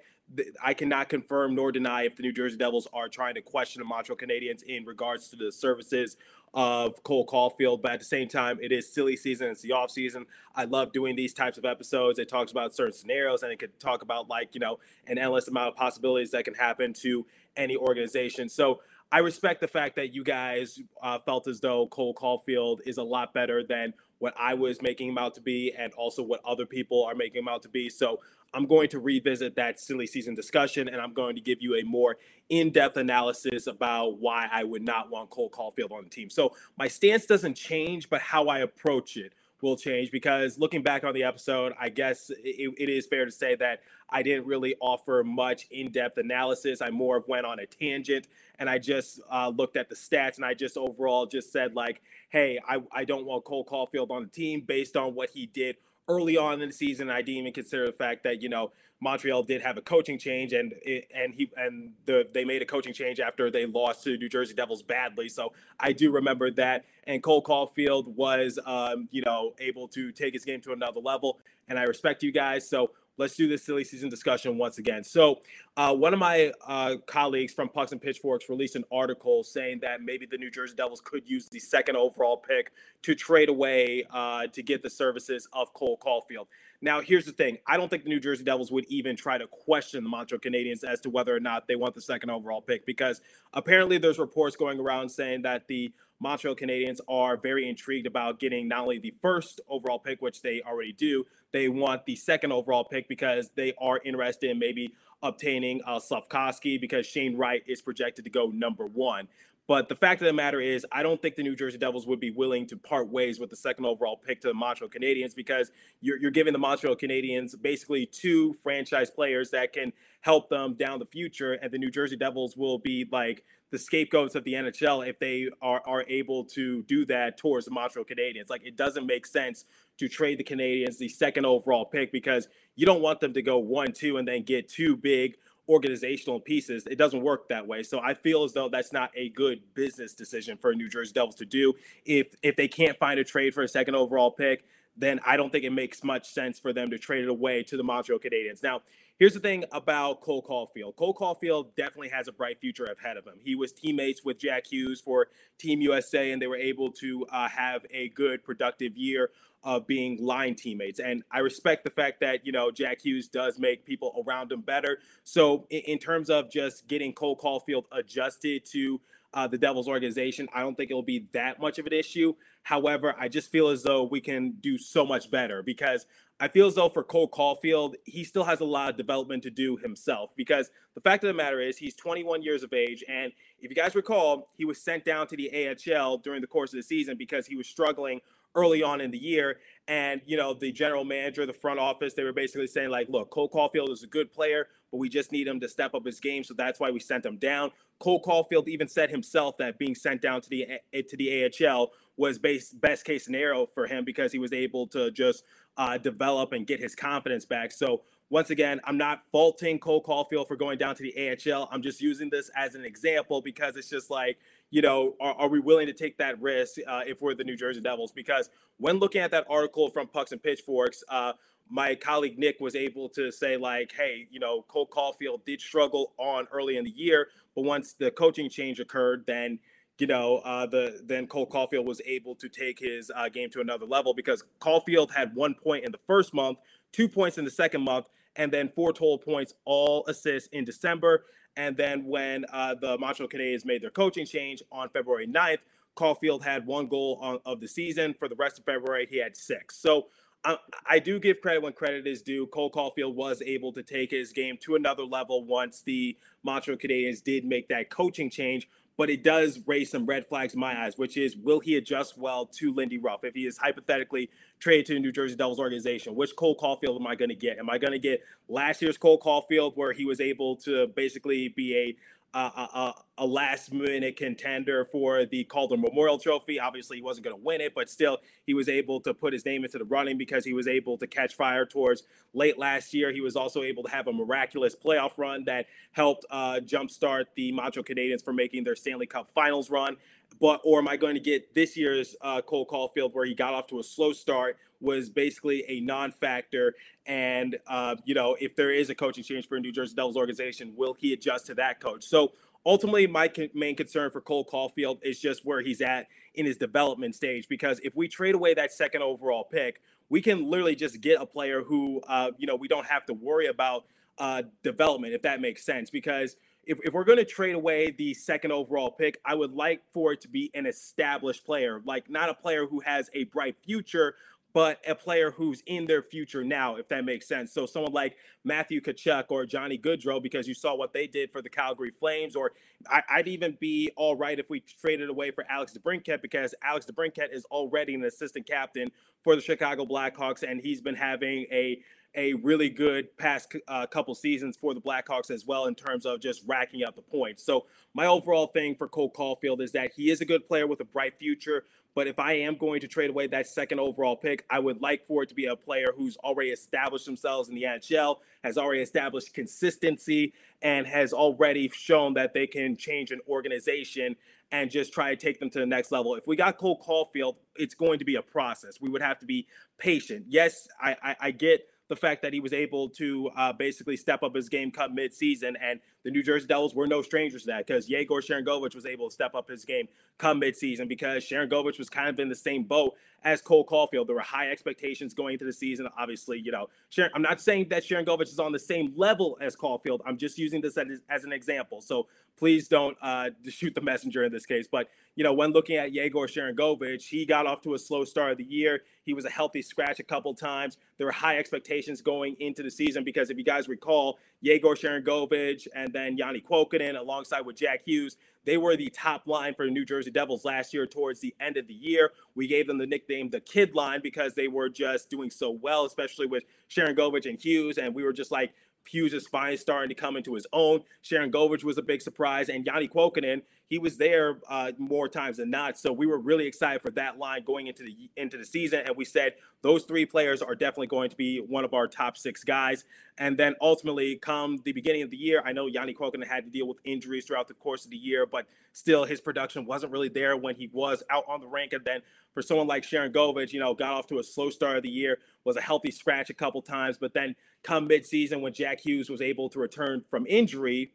I 0.63 0.73
cannot 0.73 1.09
confirm 1.09 1.55
nor 1.55 1.71
deny 1.71 2.03
if 2.03 2.15
the 2.15 2.23
New 2.23 2.33
Jersey 2.33 2.57
Devils 2.57 2.87
are 2.93 3.07
trying 3.07 3.35
to 3.35 3.41
question 3.41 3.81
the 3.81 3.85
Montreal 3.85 4.17
Canadiens 4.17 4.63
in 4.63 4.85
regards 4.85 5.29
to 5.29 5.35
the 5.35 5.51
services 5.51 6.17
of 6.53 7.01
Cole 7.03 7.25
Caufield. 7.25 7.81
But 7.81 7.93
at 7.93 7.99
the 7.99 8.05
same 8.05 8.27
time, 8.27 8.59
it 8.61 8.71
is 8.71 8.91
silly 8.91 9.15
season. 9.15 9.49
It's 9.49 9.61
the 9.61 9.71
off 9.71 9.91
season. 9.91 10.25
I 10.55 10.65
love 10.65 10.91
doing 10.91 11.15
these 11.15 11.33
types 11.33 11.57
of 11.57 11.65
episodes. 11.65 12.19
It 12.19 12.29
talks 12.29 12.51
about 12.51 12.73
certain 12.73 12.93
scenarios 12.93 13.43
and 13.43 13.51
it 13.51 13.59
could 13.59 13.79
talk 13.79 14.01
about 14.01 14.27
like, 14.27 14.53
you 14.53 14.59
know, 14.59 14.79
an 15.07 15.17
endless 15.17 15.47
amount 15.47 15.69
of 15.69 15.75
possibilities 15.75 16.31
that 16.31 16.45
can 16.45 16.53
happen 16.53 16.93
to 16.93 17.25
any 17.55 17.75
organization. 17.75 18.49
So 18.49 18.81
I 19.11 19.19
respect 19.19 19.61
the 19.61 19.67
fact 19.67 19.95
that 19.97 20.13
you 20.15 20.23
guys 20.23 20.79
uh, 21.01 21.19
felt 21.19 21.47
as 21.47 21.59
though 21.59 21.87
Cole 21.87 22.15
Caufield 22.15 22.79
is 22.85 22.97
a 22.97 23.03
lot 23.03 23.33
better 23.33 23.63
than 23.63 23.93
what 24.17 24.33
I 24.39 24.53
was 24.53 24.81
making 24.81 25.09
him 25.09 25.17
out 25.17 25.35
to 25.35 25.41
be 25.41 25.73
and 25.77 25.93
also 25.93 26.23
what 26.23 26.41
other 26.45 26.65
people 26.65 27.03
are 27.03 27.13
making 27.13 27.43
him 27.43 27.47
out 27.47 27.61
to 27.63 27.69
be. 27.69 27.89
So 27.89 28.21
I'm 28.53 28.67
going 28.67 28.89
to 28.89 28.99
revisit 28.99 29.55
that 29.55 29.79
silly 29.79 30.07
season 30.07 30.35
discussion 30.35 30.87
and 30.87 31.01
I'm 31.01 31.13
going 31.13 31.35
to 31.35 31.41
give 31.41 31.61
you 31.61 31.75
a 31.75 31.83
more 31.83 32.17
in 32.49 32.71
depth 32.71 32.97
analysis 32.97 33.67
about 33.67 34.19
why 34.19 34.47
I 34.51 34.63
would 34.63 34.83
not 34.83 35.09
want 35.09 35.29
Cole 35.29 35.49
Caufield 35.49 35.91
on 35.91 36.03
the 36.03 36.09
team. 36.09 36.29
So 36.29 36.55
my 36.77 36.87
stance 36.87 37.25
doesn't 37.25 37.55
change, 37.55 38.09
but 38.09 38.21
how 38.21 38.47
I 38.47 38.59
approach 38.59 39.17
it 39.17 39.33
will 39.63 39.77
change 39.77 40.11
because 40.11 40.59
looking 40.59 40.83
back 40.83 41.03
on 41.03 41.13
the 41.13 41.23
episode, 41.23 41.73
I 41.79 41.89
guess 41.89 42.29
it, 42.29 42.73
it 42.77 42.89
is 42.89 43.07
fair 43.07 43.25
to 43.25 43.31
say 43.31 43.55
that 43.55 43.79
I 44.09 44.21
didn't 44.21 44.45
really 44.45 44.75
offer 44.81 45.23
much 45.23 45.67
in 45.71 45.91
depth 45.91 46.17
analysis. 46.17 46.81
I 46.81 46.89
more 46.91 47.17
of 47.17 47.27
went 47.27 47.45
on 47.45 47.59
a 47.59 47.65
tangent 47.65 48.27
and 48.59 48.69
I 48.69 48.77
just 48.77 49.21
uh, 49.31 49.49
looked 49.49 49.77
at 49.77 49.89
the 49.89 49.95
stats 49.95 50.35
and 50.35 50.45
I 50.45 50.53
just 50.53 50.77
overall 50.77 51.25
just 51.25 51.51
said, 51.51 51.75
like, 51.75 52.01
hey, 52.29 52.59
I, 52.67 52.83
I 52.91 53.05
don't 53.05 53.25
want 53.25 53.45
Cole 53.45 53.65
Caufield 53.65 54.11
on 54.11 54.23
the 54.23 54.29
team 54.29 54.61
based 54.61 54.97
on 54.97 55.15
what 55.15 55.29
he 55.31 55.45
did 55.45 55.77
early 56.07 56.37
on 56.37 56.61
in 56.61 56.69
the 56.69 56.73
season. 56.73 57.09
I 57.09 57.21
didn't 57.21 57.41
even 57.41 57.53
consider 57.53 57.85
the 57.85 57.93
fact 57.93 58.23
that 58.23 58.41
you 58.41 58.49
know 58.49 58.71
Montreal 59.01 59.43
did 59.43 59.61
have 59.61 59.77
a 59.77 59.81
coaching 59.81 60.17
change, 60.17 60.53
and 60.53 60.73
and 61.13 61.33
he 61.33 61.51
and 61.57 61.91
the 62.05 62.27
they 62.33 62.45
made 62.45 62.61
a 62.61 62.65
coaching 62.65 62.93
change 62.93 63.19
after 63.19 63.51
they 63.51 63.65
lost 63.65 64.03
to 64.05 64.17
New 64.17 64.29
Jersey 64.29 64.53
Devils 64.53 64.81
badly. 64.81 65.29
So 65.29 65.53
I 65.79 65.91
do 65.91 66.11
remember 66.11 66.49
that. 66.51 66.85
And 67.05 67.21
Cole 67.21 67.43
Caufield 67.43 68.07
was, 68.07 68.57
um, 68.65 69.09
you 69.11 69.21
know, 69.25 69.53
able 69.59 69.89
to 69.89 70.13
take 70.13 70.33
his 70.33 70.45
game 70.45 70.61
to 70.61 70.71
another 70.71 71.01
level, 71.01 71.39
and 71.67 71.77
I 71.77 71.83
respect 71.83 72.23
you 72.23 72.31
guys. 72.31 72.67
So 72.67 72.91
let's 73.17 73.35
do 73.35 73.47
this 73.47 73.63
silly 73.63 73.83
season 73.83 74.09
discussion 74.09 74.57
once 74.57 74.77
again. 74.77 75.03
So, 75.03 75.39
uh, 75.75 75.93
one 75.93 76.13
of 76.13 76.19
my 76.19 76.51
uh, 76.67 76.97
colleagues 77.07 77.53
from 77.53 77.69
Pucks 77.69 77.91
and 77.91 78.01
Pitchforks 78.01 78.49
released 78.49 78.75
an 78.75 78.83
article 78.91 79.43
saying 79.43 79.79
that 79.81 80.01
maybe 80.01 80.25
the 80.25 80.37
New 80.37 80.51
Jersey 80.51 80.75
Devils 80.75 81.01
could 81.01 81.27
use 81.27 81.49
the 81.49 81.59
second 81.59 81.95
overall 81.95 82.37
pick 82.37 82.71
to 83.03 83.15
trade 83.15 83.49
away 83.49 84.03
uh, 84.11 84.47
to 84.47 84.61
get 84.61 84.83
the 84.83 84.89
services 84.89 85.47
of 85.53 85.73
Cole 85.73 85.97
Caufield. 85.97 86.47
Now, 86.83 86.99
here's 86.99 87.23
the 87.23 87.31
thing 87.31 87.59
I 87.65 87.77
don't 87.77 87.87
think 87.87 88.03
the 88.03 88.09
New 88.09 88.19
Jersey 88.19 88.43
Devils 88.43 88.69
would 88.69 88.83
even 88.89 89.15
try 89.15 89.37
to 89.37 89.47
question 89.47 90.03
the 90.03 90.09
Montreal 90.09 90.41
Canadiens 90.41 90.83
as 90.83 90.99
to 91.01 91.09
whether 91.09 91.33
or 91.33 91.39
not 91.39 91.65
they 91.65 91.77
want 91.77 91.95
the 91.95 92.01
second 92.01 92.29
overall 92.29 92.61
pick 92.61 92.85
because 92.85 93.21
apparently 93.53 93.97
there's 93.97 94.19
reports 94.19 94.57
going 94.57 94.81
around 94.81 95.07
saying 95.07 95.43
that 95.43 95.69
the 95.69 95.93
Montreal 96.19 96.57
Canadiens 96.57 96.99
are 97.07 97.37
very 97.37 97.69
intrigued 97.69 98.05
about 98.05 98.37
getting 98.37 98.67
not 98.67 98.81
only 98.81 98.99
the 98.99 99.13
first 99.21 99.61
overall 99.69 99.97
pick, 99.97 100.21
which 100.21 100.41
they 100.41 100.61
already 100.61 100.91
do, 100.91 101.23
they 101.53 101.69
want 101.69 102.05
the 102.05 102.17
second 102.17 102.51
overall 102.51 102.83
pick 102.83 103.07
because 103.07 103.49
they 103.55 103.73
are 103.79 104.01
interested 104.03 104.51
in 104.51 104.59
maybe 104.59 104.93
obtaining 105.21 105.81
uh, 105.85 105.99
Slafkovsky 105.99 106.79
because 106.79 107.05
Shane 107.05 107.37
Wright 107.37 107.63
is 107.65 107.81
projected 107.81 108.25
to 108.25 108.29
go 108.29 108.47
number 108.47 108.85
one. 108.85 109.29
But 109.65 109.87
the 109.87 109.95
fact 109.95 110.21
of 110.21 110.25
the 110.25 110.33
matter 110.33 110.59
is, 110.59 110.85
I 110.91 111.03
don't 111.03 111.21
think 111.21 111.35
the 111.35 111.43
New 111.43 111.55
Jersey 111.55 111.77
Devils 111.77 112.05
would 112.05 112.19
be 112.19 112.31
willing 112.31 112.67
to 112.67 112.77
part 112.77 113.09
ways 113.09 113.39
with 113.39 113.49
the 113.49 113.55
second 113.55 113.85
overall 113.85 114.17
pick 114.17 114.41
to 114.41 114.49
the 114.49 114.53
Montreal 114.53 114.89
Canadiens 114.89 115.33
because 115.33 115.71
you're, 116.01 116.17
you're 116.17 116.31
giving 116.31 116.51
the 116.51 116.59
Montreal 116.59 116.97
Canadiens 116.97 117.53
basically 117.61 118.05
two 118.05 118.55
franchise 118.61 119.09
players 119.09 119.51
that 119.51 119.71
can 119.71 119.93
help 120.19 120.49
them 120.49 120.73
down 120.73 120.99
the 120.99 121.05
future. 121.05 121.53
And 121.53 121.71
the 121.71 121.77
New 121.77 121.91
Jersey 121.91 122.17
Devils 122.17 122.57
will 122.57 122.77
be 122.77 123.07
like 123.09 123.45
the 123.71 123.79
scapegoats 123.79 124.35
of 124.35 124.43
the 124.43 124.53
NHL 124.53 125.07
if 125.07 125.17
they 125.19 125.47
are, 125.61 125.81
are 125.85 126.03
able 126.09 126.43
to 126.45 126.83
do 126.83 127.05
that 127.05 127.37
towards 127.37 127.65
the 127.65 127.71
Montreal 127.71 128.05
Canadiens. 128.05 128.49
Like 128.49 128.65
it 128.65 128.75
doesn't 128.75 129.07
make 129.07 129.25
sense 129.25 129.63
to 129.97 130.09
trade 130.09 130.39
the 130.39 130.43
Canadiens 130.43 130.97
the 130.97 131.07
second 131.07 131.45
overall 131.45 131.85
pick 131.85 132.11
because 132.11 132.49
you 132.75 132.85
don't 132.85 133.01
want 133.01 133.21
them 133.21 133.33
to 133.33 133.41
go 133.41 133.59
one, 133.59 133.93
two, 133.93 134.17
and 134.17 134.27
then 134.27 134.43
get 134.43 134.67
two 134.67 134.97
big 134.97 135.35
organizational 135.67 136.39
pieces. 136.39 136.85
It 136.87 136.97
doesn't 136.97 137.21
work 137.21 137.49
that 137.49 137.67
way. 137.67 137.83
So 137.83 137.99
I 137.99 138.13
feel 138.13 138.43
as 138.43 138.53
though 138.53 138.69
that's 138.69 138.91
not 138.91 139.11
a 139.15 139.29
good 139.29 139.61
business 139.73 140.13
decision 140.13 140.57
for 140.57 140.73
New 140.73 140.89
Jersey 140.89 141.13
Devils 141.13 141.35
to 141.35 141.45
do. 141.45 141.73
If 142.05 142.35
if 142.43 142.55
they 142.55 142.67
can't 142.67 142.97
find 142.97 143.19
a 143.19 143.23
trade 143.23 143.53
for 143.53 143.63
a 143.63 143.67
second 143.67 143.95
overall 143.95 144.31
pick, 144.31 144.65
then 144.95 145.19
I 145.25 145.37
don't 145.37 145.51
think 145.51 145.63
it 145.63 145.71
makes 145.71 146.03
much 146.03 146.29
sense 146.29 146.59
for 146.59 146.73
them 146.73 146.89
to 146.91 146.97
trade 146.97 147.23
it 147.23 147.29
away 147.29 147.63
to 147.63 147.77
the 147.77 147.83
Montreal 147.83 148.19
Canadiens. 148.19 148.61
Now, 148.61 148.81
here's 149.17 149.33
the 149.33 149.39
thing 149.39 149.65
about 149.71 150.21
Cole 150.21 150.43
Caufield. 150.43 150.95
Cole 150.95 151.15
Caufield 151.15 151.75
definitely 151.75 152.09
has 152.09 152.27
a 152.27 152.31
bright 152.31 152.59
future 152.59 152.85
ahead 152.85 153.17
of 153.17 153.25
him. 153.25 153.39
He 153.41 153.55
was 153.55 153.71
teammates 153.71 154.23
with 154.23 154.37
Jack 154.37 154.67
Hughes 154.67 155.01
for 155.01 155.27
Team 155.57 155.81
USA, 155.81 156.31
and 156.31 156.41
they 156.41 156.47
were 156.47 156.57
able 156.57 156.91
to 156.91 157.25
uh, 157.31 157.49
have 157.49 157.85
a 157.91 158.09
good, 158.09 158.43
productive 158.43 158.95
year 158.95 159.31
of 159.63 159.87
being 159.87 160.17
line 160.23 160.55
teammates. 160.55 160.99
And 160.99 161.23
I 161.31 161.39
respect 161.39 161.83
the 161.83 161.89
fact 161.89 162.19
that, 162.21 162.45
you 162.45 162.51
know, 162.51 162.71
Jack 162.71 163.01
Hughes 163.01 163.27
does 163.27 163.59
make 163.59 163.85
people 163.85 164.23
around 164.25 164.51
him 164.51 164.61
better. 164.61 164.99
So, 165.23 165.65
in, 165.69 165.81
in 165.81 165.99
terms 165.99 166.29
of 166.29 166.51
just 166.51 166.87
getting 166.87 167.13
Cole 167.13 167.37
Caufield 167.37 167.83
adjusted 167.91 168.65
to 168.71 168.99
uh, 169.33 169.47
the 169.47 169.57
Devils 169.57 169.87
organization. 169.87 170.47
I 170.53 170.61
don't 170.61 170.75
think 170.75 170.91
it'll 170.91 171.01
be 171.01 171.27
that 171.33 171.59
much 171.59 171.79
of 171.79 171.87
an 171.87 171.93
issue. 171.93 172.35
However, 172.61 173.15
I 173.17 173.27
just 173.27 173.51
feel 173.51 173.69
as 173.69 173.83
though 173.83 174.03
we 174.03 174.21
can 174.21 174.51
do 174.61 174.77
so 174.77 175.05
much 175.05 175.31
better 175.31 175.63
because 175.63 176.05
I 176.39 176.47
feel 176.47 176.67
as 176.67 176.75
though 176.75 176.89
for 176.89 177.03
Cole 177.03 177.29
Caufield, 177.29 177.95
he 178.05 178.23
still 178.23 178.43
has 178.43 178.59
a 178.59 178.65
lot 178.65 178.89
of 178.89 178.97
development 178.97 179.43
to 179.43 179.49
do 179.49 179.77
himself. 179.77 180.31
Because 180.35 180.69
the 180.93 181.01
fact 181.01 181.23
of 181.23 181.27
the 181.27 181.33
matter 181.33 181.59
is, 181.59 181.77
he's 181.77 181.95
21 181.95 182.43
years 182.43 182.63
of 182.63 182.73
age. 182.73 183.03
And 183.07 183.31
if 183.59 183.69
you 183.69 183.75
guys 183.75 183.95
recall, 183.95 184.49
he 184.57 184.65
was 184.65 184.79
sent 184.79 185.05
down 185.05 185.27
to 185.27 185.37
the 185.37 185.49
AHL 185.51 186.17
during 186.17 186.41
the 186.41 186.47
course 186.47 186.71
of 186.73 186.77
the 186.77 186.83
season 186.83 187.17
because 187.17 187.47
he 187.47 187.55
was 187.55 187.67
struggling 187.67 188.21
early 188.55 188.83
on 188.83 189.01
in 189.01 189.11
the 189.11 189.17
year. 189.17 189.57
And, 189.87 190.21
you 190.25 190.37
know, 190.37 190.53
the 190.53 190.71
general 190.71 191.03
manager, 191.03 191.45
the 191.45 191.53
front 191.53 191.79
office, 191.79 192.13
they 192.13 192.23
were 192.23 192.33
basically 192.33 192.67
saying, 192.67 192.89
like, 192.89 193.09
look, 193.09 193.29
Cole 193.29 193.49
Caufield 193.49 193.89
is 193.89 194.03
a 194.03 194.07
good 194.07 194.31
player, 194.31 194.67
but 194.91 194.97
we 194.97 195.09
just 195.09 195.31
need 195.31 195.47
him 195.47 195.59
to 195.59 195.67
step 195.67 195.93
up 195.93 196.05
his 196.05 196.19
game. 196.19 196.43
So 196.43 196.53
that's 196.53 196.79
why 196.79 196.91
we 196.91 196.99
sent 196.99 197.25
him 197.25 197.37
down. 197.37 197.71
Cole 197.99 198.21
Caufield 198.21 198.67
even 198.67 198.87
said 198.87 199.09
himself 199.09 199.57
that 199.57 199.77
being 199.77 199.95
sent 199.95 200.21
down 200.21 200.41
to 200.41 200.49
the 200.49 200.65
to 200.93 201.17
the 201.17 201.49
AHL 201.67 201.91
was 202.17 202.37
base, 202.37 202.71
best 202.71 203.05
case 203.05 203.25
scenario 203.25 203.65
for 203.65 203.87
him 203.87 204.05
because 204.05 204.31
he 204.31 204.39
was 204.39 204.53
able 204.53 204.87
to 204.87 205.09
just 205.11 205.43
uh, 205.77 205.97
develop 205.97 206.51
and 206.51 206.67
get 206.67 206.79
his 206.79 206.95
confidence 206.95 207.45
back. 207.45 207.71
So 207.71 208.01
once 208.29 208.49
again, 208.49 208.79
I'm 208.83 208.97
not 208.97 209.23
faulting 209.31 209.79
Cole 209.79 210.03
Caufield 210.03 210.47
for 210.47 210.55
going 210.55 210.77
down 210.77 210.95
to 210.95 211.03
the 211.03 211.37
AHL. 211.51 211.69
I'm 211.71 211.81
just 211.81 212.01
using 212.01 212.29
this 212.29 212.49
as 212.55 212.75
an 212.75 212.83
example 212.83 213.41
because 213.41 213.75
it's 213.75 213.89
just 213.89 214.09
like, 214.09 214.37
you 214.73 214.81
know, 214.81 215.15
are, 215.21 215.35
are 215.35 215.47
we 215.49 215.59
willing 215.59 215.85
to 215.85 215.93
take 215.93 216.17
that 216.17 216.41
risk 216.41 216.79
uh, 216.87 217.01
if 217.05 217.21
we're 217.21 217.35
the 217.35 217.43
New 217.43 217.55
Jersey 217.55 217.79
Devils? 217.79 218.11
Because 218.11 218.49
when 218.77 218.97
looking 218.97 219.21
at 219.21 219.29
that 219.29 219.45
article 219.47 219.91
from 219.91 220.07
Pucks 220.07 220.31
and 220.31 220.41
Pitchforks, 220.41 221.03
uh, 221.09 221.33
my 221.69 221.93
colleague 221.93 222.39
Nick 222.39 222.55
was 222.59 222.75
able 222.75 223.07
to 223.09 223.31
say 223.31 223.55
like, 223.55 223.93
hey, 223.95 224.27
you 224.31 224.39
know, 224.39 224.63
Cole 224.63 224.87
Caufield 224.87 225.45
did 225.45 225.61
struggle 225.61 226.13
on 226.17 226.47
early 226.51 226.75
in 226.75 226.85
the 226.85 226.89
year, 226.89 227.27
but 227.55 227.65
once 227.65 227.93
the 227.93 228.09
coaching 228.09 228.49
change 228.49 228.79
occurred, 228.79 229.25
then 229.27 229.59
you 229.99 230.07
know, 230.07 230.37
uh, 230.37 230.65
the 230.65 231.01
then 231.05 231.27
Cole 231.27 231.47
Caufield 231.47 231.85
was 231.85 232.01
able 232.03 232.33
to 232.35 232.49
take 232.49 232.79
his 232.79 233.11
uh, 233.15 233.29
game 233.29 233.51
to 233.51 233.61
another 233.61 233.85
level 233.85 234.15
because 234.15 234.43
Caufield 234.59 235.11
had 235.13 235.35
one 235.35 235.53
point 235.53 235.85
in 235.85 235.91
the 235.91 235.99
first 236.07 236.33
month, 236.33 236.57
two 236.91 237.07
points 237.07 237.37
in 237.37 237.45
the 237.45 237.51
second 237.51 237.81
month, 237.81 238.07
and 238.35 238.51
then 238.51 238.71
four 238.75 238.91
total 238.91 239.19
points, 239.19 239.53
all 239.65 240.03
assists 240.07 240.49
in 240.51 240.65
December. 240.65 241.25
And 241.55 241.77
then 241.77 242.05
when 242.05 242.45
uh, 242.51 242.75
the 242.75 242.97
Montreal 242.97 243.29
Canadiens 243.29 243.65
made 243.65 243.81
their 243.81 243.91
coaching 243.91 244.25
change 244.25 244.63
on 244.71 244.89
February 244.89 245.27
9th, 245.27 245.59
Caufield 245.95 246.43
had 246.43 246.65
one 246.65 246.87
goal 246.87 247.19
on, 247.21 247.39
of 247.45 247.59
the 247.59 247.67
season. 247.67 248.15
For 248.17 248.27
the 248.27 248.35
rest 248.35 248.59
of 248.59 248.65
February, 248.65 249.07
he 249.09 249.19
had 249.19 249.35
six. 249.35 249.75
So 249.75 250.07
I, 250.43 250.57
I 250.85 250.99
do 250.99 251.19
give 251.19 251.41
credit 251.41 251.61
when 251.61 251.73
credit 251.73 252.07
is 252.07 252.21
due. 252.21 252.47
Cole 252.47 252.71
Caufield 252.71 253.13
was 253.13 253.41
able 253.43 253.71
to 253.73 253.83
take 253.83 254.11
his 254.11 254.31
game 254.31 254.57
to 254.61 254.75
another 254.75 255.03
level 255.03 255.43
once 255.43 255.81
the 255.81 256.17
Montreal 256.43 256.77
Canadiens 256.77 257.23
did 257.23 257.45
make 257.45 257.67
that 257.69 257.89
coaching 257.89 258.29
change 258.29 258.67
but 258.97 259.09
it 259.09 259.23
does 259.23 259.59
raise 259.65 259.89
some 259.89 260.05
red 260.05 260.25
flags 260.27 260.53
in 260.53 260.59
my 260.59 260.85
eyes, 260.85 260.97
which 260.97 261.17
is 261.17 261.35
will 261.35 261.59
he 261.59 261.75
adjust 261.75 262.17
well 262.17 262.45
to 262.45 262.73
Lindy 262.73 262.97
Ruff 262.97 263.23
if 263.23 263.33
he 263.33 263.45
is 263.45 263.57
hypothetically 263.57 264.29
traded 264.59 264.85
to 264.87 264.93
the 264.93 264.99
New 264.99 265.11
Jersey 265.11 265.35
Devils 265.35 265.59
organization? 265.59 266.15
Which 266.15 266.35
Cole 266.35 266.57
Caufield 266.57 266.99
am 266.99 267.07
I 267.07 267.15
going 267.15 267.29
to 267.29 267.35
get? 267.35 267.57
Am 267.57 267.69
I 267.69 267.77
going 267.77 267.93
to 267.93 267.99
get 267.99 268.21
last 268.47 268.81
year's 268.81 268.97
Cole 268.97 269.19
Caufield 269.19 269.75
where 269.75 269.93
he 269.93 270.05
was 270.05 270.21
able 270.21 270.55
to 270.57 270.87
basically 270.87 271.49
be 271.49 271.75
a 271.75 271.95
a, 272.39 272.93
a, 273.19 273.25
last 273.25 273.71
minute 273.71 274.17
contender 274.17 274.85
for 274.85 275.25
the 275.25 275.43
Calder 275.43 275.77
Memorial 275.77 276.17
Trophy. 276.17 276.59
Obviously, 276.59 276.97
he 276.97 277.03
wasn't 277.03 277.25
going 277.25 277.35
to 277.35 277.43
win 277.43 277.61
it, 277.61 277.73
but 277.75 277.89
still, 277.89 278.17
he 278.45 278.53
was 278.53 278.67
able 278.67 278.99
to 279.01 279.13
put 279.13 279.33
his 279.33 279.45
name 279.45 279.63
into 279.63 279.77
the 279.77 279.85
running 279.85 280.17
because 280.17 280.43
he 280.43 280.53
was 280.53 280.67
able 280.67 280.97
to 280.97 281.07
catch 281.07 281.35
fire 281.35 281.65
towards 281.65 282.03
late 282.33 282.57
last 282.57 282.93
year. 282.93 283.11
He 283.11 283.21
was 283.21 283.35
also 283.35 283.61
able 283.61 283.83
to 283.83 283.89
have 283.91 284.07
a 284.07 284.13
miraculous 284.13 284.75
playoff 284.75 285.17
run 285.17 285.43
that 285.45 285.67
helped 285.91 286.25
uh, 286.31 286.59
jumpstart 286.63 287.25
the 287.35 287.51
Montreal 287.51 287.83
Canadiens 287.83 288.23
for 288.23 288.33
making 288.33 288.63
their 288.63 288.75
Stanley 288.75 289.05
Cup 289.05 289.29
Finals 289.33 289.69
run. 289.69 289.97
But 290.39 290.61
or 290.63 290.79
am 290.79 290.87
I 290.87 290.97
going 290.97 291.13
to 291.13 291.21
get 291.21 291.53
this 291.53 291.77
year's 291.77 292.15
uh, 292.21 292.41
Cole 292.41 292.65
Caufield 292.65 293.13
where 293.13 293.25
he 293.25 293.35
got 293.35 293.53
off 293.53 293.67
to 293.67 293.79
a 293.79 293.83
slow 293.83 294.11
start, 294.11 294.57
was 294.83 295.09
basically 295.09 295.63
a 295.67 295.79
non-factor, 295.79 296.75
and 297.05 297.57
uh, 297.67 297.95
you 298.05 298.13
know 298.13 298.37
if 298.39 298.55
there 298.55 298.71
is 298.71 298.89
a 298.89 298.95
coaching 298.95 299.23
change 299.23 299.47
for 299.47 299.55
a 299.55 299.59
New 299.59 299.71
Jersey 299.71 299.95
Devils 299.95 300.17
organization, 300.17 300.73
will 300.75 300.93
he 300.93 301.13
adjust 301.13 301.47
to 301.47 301.55
that 301.55 301.79
coach? 301.79 302.03
So 302.03 302.33
ultimately, 302.65 303.07
my 303.07 303.31
main 303.53 303.75
concern 303.75 304.11
for 304.11 304.21
Cole 304.21 304.45
Caufield 304.45 304.99
is 305.01 305.19
just 305.19 305.45
where 305.45 305.61
he's 305.61 305.81
at 305.81 306.07
in 306.35 306.45
his 306.45 306.57
development 306.57 307.15
stage. 307.15 307.47
Because 307.47 307.79
if 307.83 307.95
we 307.95 308.07
trade 308.07 308.35
away 308.35 308.53
that 308.53 308.71
second 308.71 309.01
overall 309.01 309.45
pick, 309.45 309.81
we 310.09 310.21
can 310.21 310.49
literally 310.49 310.75
just 310.75 311.01
get 311.01 311.21
a 311.21 311.25
player 311.25 311.63
who 311.63 312.01
uh, 312.07 312.31
you 312.37 312.45
know 312.45 312.55
we 312.55 312.67
don't 312.67 312.87
have 312.87 313.05
to 313.07 313.13
worry 313.13 313.47
about 313.47 313.85
uh, 314.17 314.43
development, 314.61 315.13
if 315.13 315.21
that 315.23 315.41
makes 315.41 315.65
sense, 315.65 315.89
because 315.89 316.35
if, 316.65 316.79
if 316.83 316.93
we're 316.93 317.03
going 317.03 317.17
to 317.17 317.25
trade 317.25 317.55
away 317.55 317.91
the 317.91 318.13
second 318.13 318.51
overall 318.51 318.91
pick, 318.91 319.19
I 319.25 319.35
would 319.35 319.53
like 319.53 319.81
for 319.91 320.13
it 320.13 320.21
to 320.21 320.27
be 320.27 320.49
an 320.53 320.65
established 320.65 321.45
player, 321.45 321.81
like 321.85 322.09
not 322.09 322.29
a 322.29 322.33
player 322.33 322.65
who 322.65 322.79
has 322.81 323.09
a 323.13 323.25
bright 323.25 323.55
future, 323.63 324.15
but 324.53 324.79
a 324.87 324.93
player 324.93 325.31
who's 325.31 325.63
in 325.65 325.87
their 325.87 326.03
future 326.03 326.43
now, 326.43 326.75
if 326.75 326.87
that 326.89 327.03
makes 327.03 327.27
sense. 327.27 327.51
So 327.51 327.65
someone 327.65 327.91
like 327.91 328.15
Matthew 328.43 328.81
Tkachuk 328.81 329.25
or 329.29 329.45
Johnny 329.45 329.77
Gaudreau, 329.77 330.21
because 330.21 330.47
you 330.47 330.53
saw 330.53 330.75
what 330.75 330.93
they 330.93 331.07
did 331.07 331.31
for 331.31 331.41
the 331.41 331.49
Calgary 331.49 331.89
Flames, 331.89 332.35
or 332.35 332.51
I, 332.87 333.01
would 333.17 333.27
even 333.27 333.57
be 333.59 333.91
all 333.95 334.15
right 334.15 334.37
if 334.37 334.49
we 334.49 334.59
traded 334.59 335.09
away 335.09 335.31
for 335.31 335.43
Alex 335.49 335.75
DeBrincat 335.77 336.21
because 336.21 336.53
Alex 336.63 336.85
DeBrincat 336.85 337.33
is 337.33 337.45
already 337.45 337.95
an 337.95 338.03
assistant 338.03 338.47
captain 338.47 338.91
for 339.23 339.35
the 339.35 339.41
Chicago 339.41 339.85
Blackhawks, 339.85 340.43
and 340.43 340.61
he's 340.61 340.81
been 340.81 340.95
having 340.95 341.45
a 341.51 341.81
a 342.15 342.33
really 342.35 342.69
good 342.69 343.15
past 343.17 343.55
uh, 343.67 343.87
couple 343.87 344.13
seasons 344.15 344.55
for 344.55 344.73
the 344.73 344.81
Blackhawks 344.81 345.31
as 345.31 345.45
well 345.45 345.65
in 345.65 345.75
terms 345.75 346.05
of 346.05 346.19
just 346.19 346.43
racking 346.45 346.83
up 346.83 346.95
the 346.95 347.01
points. 347.01 347.43
So 347.43 347.65
my 347.93 348.05
overall 348.05 348.47
thing 348.47 348.75
for 348.75 348.87
Cole 348.87 349.11
Caufield 349.11 349.61
is 349.61 349.71
that 349.71 349.91
he 349.95 350.09
is 350.11 350.21
a 350.21 350.25
good 350.25 350.47
player 350.47 350.67
with 350.67 350.79
a 350.79 350.85
bright 350.85 351.17
future. 351.17 351.65
But 351.95 352.07
if 352.07 352.17
I 352.17 352.33
am 352.33 352.57
going 352.57 352.81
to 352.81 352.87
trade 352.87 353.11
away 353.11 353.27
that 353.27 353.47
second 353.47 353.79
overall 353.79 354.15
pick, 354.15 354.45
I 354.49 354.59
would 354.59 354.81
like 354.81 355.05
for 355.05 355.23
it 355.23 355.29
to 355.29 355.35
be 355.35 355.45
a 355.45 355.55
player 355.55 355.93
who's 355.95 356.17
already 356.17 356.49
established 356.49 357.05
themselves 357.05 357.49
in 357.49 357.55
the 357.55 357.63
NHL, 357.63 358.17
has 358.43 358.57
already 358.57 358.81
established 358.81 359.33
consistency, 359.33 360.33
and 360.61 360.87
has 360.87 361.13
already 361.13 361.69
shown 361.69 362.15
that 362.15 362.33
they 362.33 362.47
can 362.47 362.75
change 362.77 363.11
an 363.11 363.21
organization 363.27 364.15
and 364.51 364.69
just 364.71 364.93
try 364.93 365.09
to 365.09 365.15
take 365.15 365.39
them 365.39 365.49
to 365.51 365.59
the 365.59 365.65
next 365.65 365.91
level. 365.91 366.15
If 366.15 366.27
we 366.27 366.35
got 366.35 366.57
Cole 366.57 366.79
Caufield, 366.79 367.35
it's 367.55 367.75
going 367.75 367.99
to 367.99 368.05
be 368.05 368.15
a 368.15 368.21
process. 368.21 368.79
We 368.81 368.89
would 368.89 369.01
have 369.01 369.19
to 369.19 369.25
be 369.25 369.47
patient. 369.77 370.25
Yes, 370.29 370.67
I, 370.81 370.95
I, 371.03 371.15
I 371.19 371.31
get 371.31 371.67
the 371.93 371.99
fact 371.99 372.23
that 372.23 372.33
he 372.33 372.39
was 372.39 372.53
able 372.53 372.89
to 372.89 373.29
uh, 373.37 373.53
basically 373.53 373.95
step 373.95 374.23
up 374.23 374.35
his 374.35 374.49
game 374.49 374.71
cut 374.71 374.95
midseason. 374.95 375.53
And 375.61 375.79
the 376.03 376.09
New 376.09 376.23
Jersey 376.23 376.47
Devils 376.47 376.73
were 376.73 376.87
no 376.87 377.03
strangers 377.03 377.43
to 377.43 377.47
that 377.47 377.67
because 377.67 377.87
Yegor 377.87 378.15
Sharangovich 378.15 378.73
was 378.73 378.87
able 378.87 379.09
to 379.09 379.13
step 379.13 379.35
up 379.35 379.47
his 379.47 379.63
game 379.63 379.87
come 380.17 380.41
midseason 380.41 380.87
because 380.87 381.23
Sharangovich 381.23 381.77
was 381.77 381.89
kind 381.89 382.09
of 382.09 382.19
in 382.19 382.29
the 382.29 382.35
same 382.35 382.63
boat 382.63 382.95
as 383.23 383.43
Cole 383.43 383.63
Caufield. 383.65 384.07
There 384.07 384.15
were 384.15 384.21
high 384.21 384.49
expectations 384.49 385.13
going 385.13 385.33
into 385.33 385.45
the 385.45 385.53
season. 385.53 385.87
Obviously, 385.97 386.39
you 386.39 386.51
know, 386.51 386.67
Sharon, 386.89 387.11
I'm 387.13 387.21
not 387.21 387.39
saying 387.39 387.67
that 387.69 387.83
Sharangovich 387.83 388.23
is 388.23 388.39
on 388.39 388.51
the 388.51 388.59
same 388.59 388.93
level 388.95 389.37
as 389.39 389.55
Caufield. 389.55 389.99
I'm 390.03 390.17
just 390.17 390.39
using 390.39 390.61
this 390.61 390.75
as, 390.77 390.87
as 391.09 391.23
an 391.25 391.31
example. 391.31 391.79
So 391.79 392.07
please 392.37 392.67
don't 392.67 392.97
uh, 393.03 393.29
shoot 393.49 393.75
the 393.75 393.81
messenger 393.81 394.23
in 394.23 394.31
this 394.31 394.47
case. 394.47 394.67
But 394.69 394.87
you 395.15 395.23
know, 395.23 395.33
when 395.33 395.51
looking 395.51 395.75
at 395.75 395.93
Yegor 395.93 396.27
Sharangovich, 396.27 397.03
he 397.03 397.25
got 397.25 397.45
off 397.45 397.61
to 397.61 397.75
a 397.75 397.79
slow 397.79 398.03
start 398.03 398.31
of 398.31 398.37
the 398.39 398.43
year. 398.43 398.81
He 399.05 399.13
was 399.13 399.25
a 399.25 399.29
healthy 399.29 399.61
scratch 399.61 399.99
a 399.99 400.03
couple 400.03 400.33
times. 400.33 400.77
There 400.97 401.07
were 401.07 401.11
high 401.11 401.37
expectations 401.37 402.01
going 402.01 402.35
into 402.39 402.63
the 402.63 402.71
season 402.71 403.03
because 403.03 403.29
if 403.29 403.37
you 403.37 403.43
guys 403.43 403.67
recall, 403.67 404.19
Yegor 404.41 404.75
Sharangovich 404.75 405.67
and 405.75 405.93
then 405.93 406.17
Janne 406.17 406.43
Kuokkanen 406.43 406.99
alongside 406.99 407.41
with 407.41 407.55
Jack 407.55 407.81
Hughes, 407.85 408.17
they 408.45 408.57
were 408.57 408.75
the 408.75 408.89
top 408.89 409.27
line 409.27 409.53
for 409.53 409.65
the 409.65 409.71
New 409.71 409.85
Jersey 409.85 410.11
Devils 410.11 410.43
last 410.43 410.73
year 410.73 410.85
towards 410.85 411.21
the 411.21 411.33
end 411.39 411.57
of 411.57 411.67
the 411.67 411.73
year. 411.73 412.11
We 412.35 412.47
gave 412.47 412.67
them 412.67 412.77
the 412.77 412.87
nickname 412.87 413.29
the 413.29 413.39
kid 413.39 413.73
line 413.73 414.01
because 414.03 414.33
they 414.33 414.47
were 414.47 414.69
just 414.69 415.09
doing 415.09 415.31
so 415.31 415.51
well, 415.51 415.85
especially 415.85 416.27
with 416.27 416.43
Sharangovich 416.69 417.25
and 417.25 417.41
Hughes. 417.41 417.77
And 417.77 417.95
we 417.95 418.03
were 418.03 418.13
just 418.13 418.31
like, 418.31 418.53
Hughes 418.87 419.13
is 419.13 419.27
finally 419.27 419.57
starting 419.57 419.89
to 419.89 419.95
come 419.95 420.17
into 420.17 420.33
his 420.33 420.47
own. 420.51 420.81
Sharangovich 421.03 421.63
was 421.63 421.77
a 421.77 421.81
big 421.81 422.01
surprise, 422.01 422.49
and 422.49 422.65
Janne 422.65 422.91
Kuokkanen, 422.91 423.43
he 423.69 423.79
was 423.79 423.97
there 423.97 424.39
uh, 424.49 424.71
more 424.77 425.07
times 425.07 425.37
than 425.37 425.49
not. 425.49 425.77
So 425.77 425.91
we 425.91 426.05
were 426.05 426.19
really 426.19 426.45
excited 426.45 426.81
for 426.81 426.91
that 426.91 427.17
line 427.17 427.43
going 427.43 427.67
into 427.67 427.83
the 427.83 428.09
into 428.15 428.37
the 428.37 428.45
season, 428.45 428.81
and 428.85 428.95
we 428.95 429.05
said 429.05 429.33
those 429.61 429.83
three 429.83 430.05
players 430.05 430.41
are 430.41 430.55
definitely 430.55 430.87
going 430.87 431.09
to 431.09 431.15
be 431.15 431.39
one 431.39 431.63
of 431.63 431.73
our 431.73 431.87
top 431.87 432.17
six 432.17 432.43
guys. 432.43 432.83
And 433.17 433.37
then 433.37 433.55
ultimately, 433.61 434.17
come 434.17 434.59
the 434.63 434.73
beginning 434.73 435.03
of 435.03 435.09
the 435.09 435.17
year, 435.17 435.41
I 435.45 435.53
know 435.53 435.67
Janne 435.67 435.95
Kuokkanen 435.95 436.27
had 436.27 436.45
to 436.45 436.49
deal 436.49 436.67
with 436.67 436.77
injuries 436.83 437.25
throughout 437.25 437.47
the 437.47 437.53
course 437.53 437.85
of 437.85 437.91
the 437.91 437.97
year, 437.97 438.25
but 438.25 438.47
still 438.73 439.05
his 439.05 439.21
production 439.21 439.65
wasn't 439.65 439.91
really 439.91 440.09
there 440.09 440.35
when 440.35 440.55
he 440.55 440.69
was 440.73 441.03
out 441.09 441.23
on 441.27 441.39
the 441.39 441.47
rink. 441.47 441.73
And 441.73 441.85
then 441.85 442.01
for 442.33 442.41
someone 442.41 442.67
like 442.67 442.83
Sharangovich, 442.83 443.53
you 443.53 443.59
know, 443.59 443.73
got 443.73 443.93
off 443.93 444.07
to 444.07 444.19
a 444.19 444.23
slow 444.23 444.49
start 444.49 444.77
of 444.77 444.83
the 444.83 444.89
year, 444.89 445.19
was 445.45 445.55
a 445.55 445.61
healthy 445.61 445.91
scratch 445.91 446.29
a 446.29 446.33
couple 446.33 446.61
times, 446.61 446.97
but 446.97 447.13
then 447.13 447.35
come 447.63 447.87
midseason 447.87 448.41
when 448.41 448.53
Jack 448.53 448.81
Hughes 448.81 449.09
was 449.09 449.21
able 449.21 449.49
to 449.49 449.59
return 449.59 450.03
from 450.09 450.25
injury, 450.27 450.91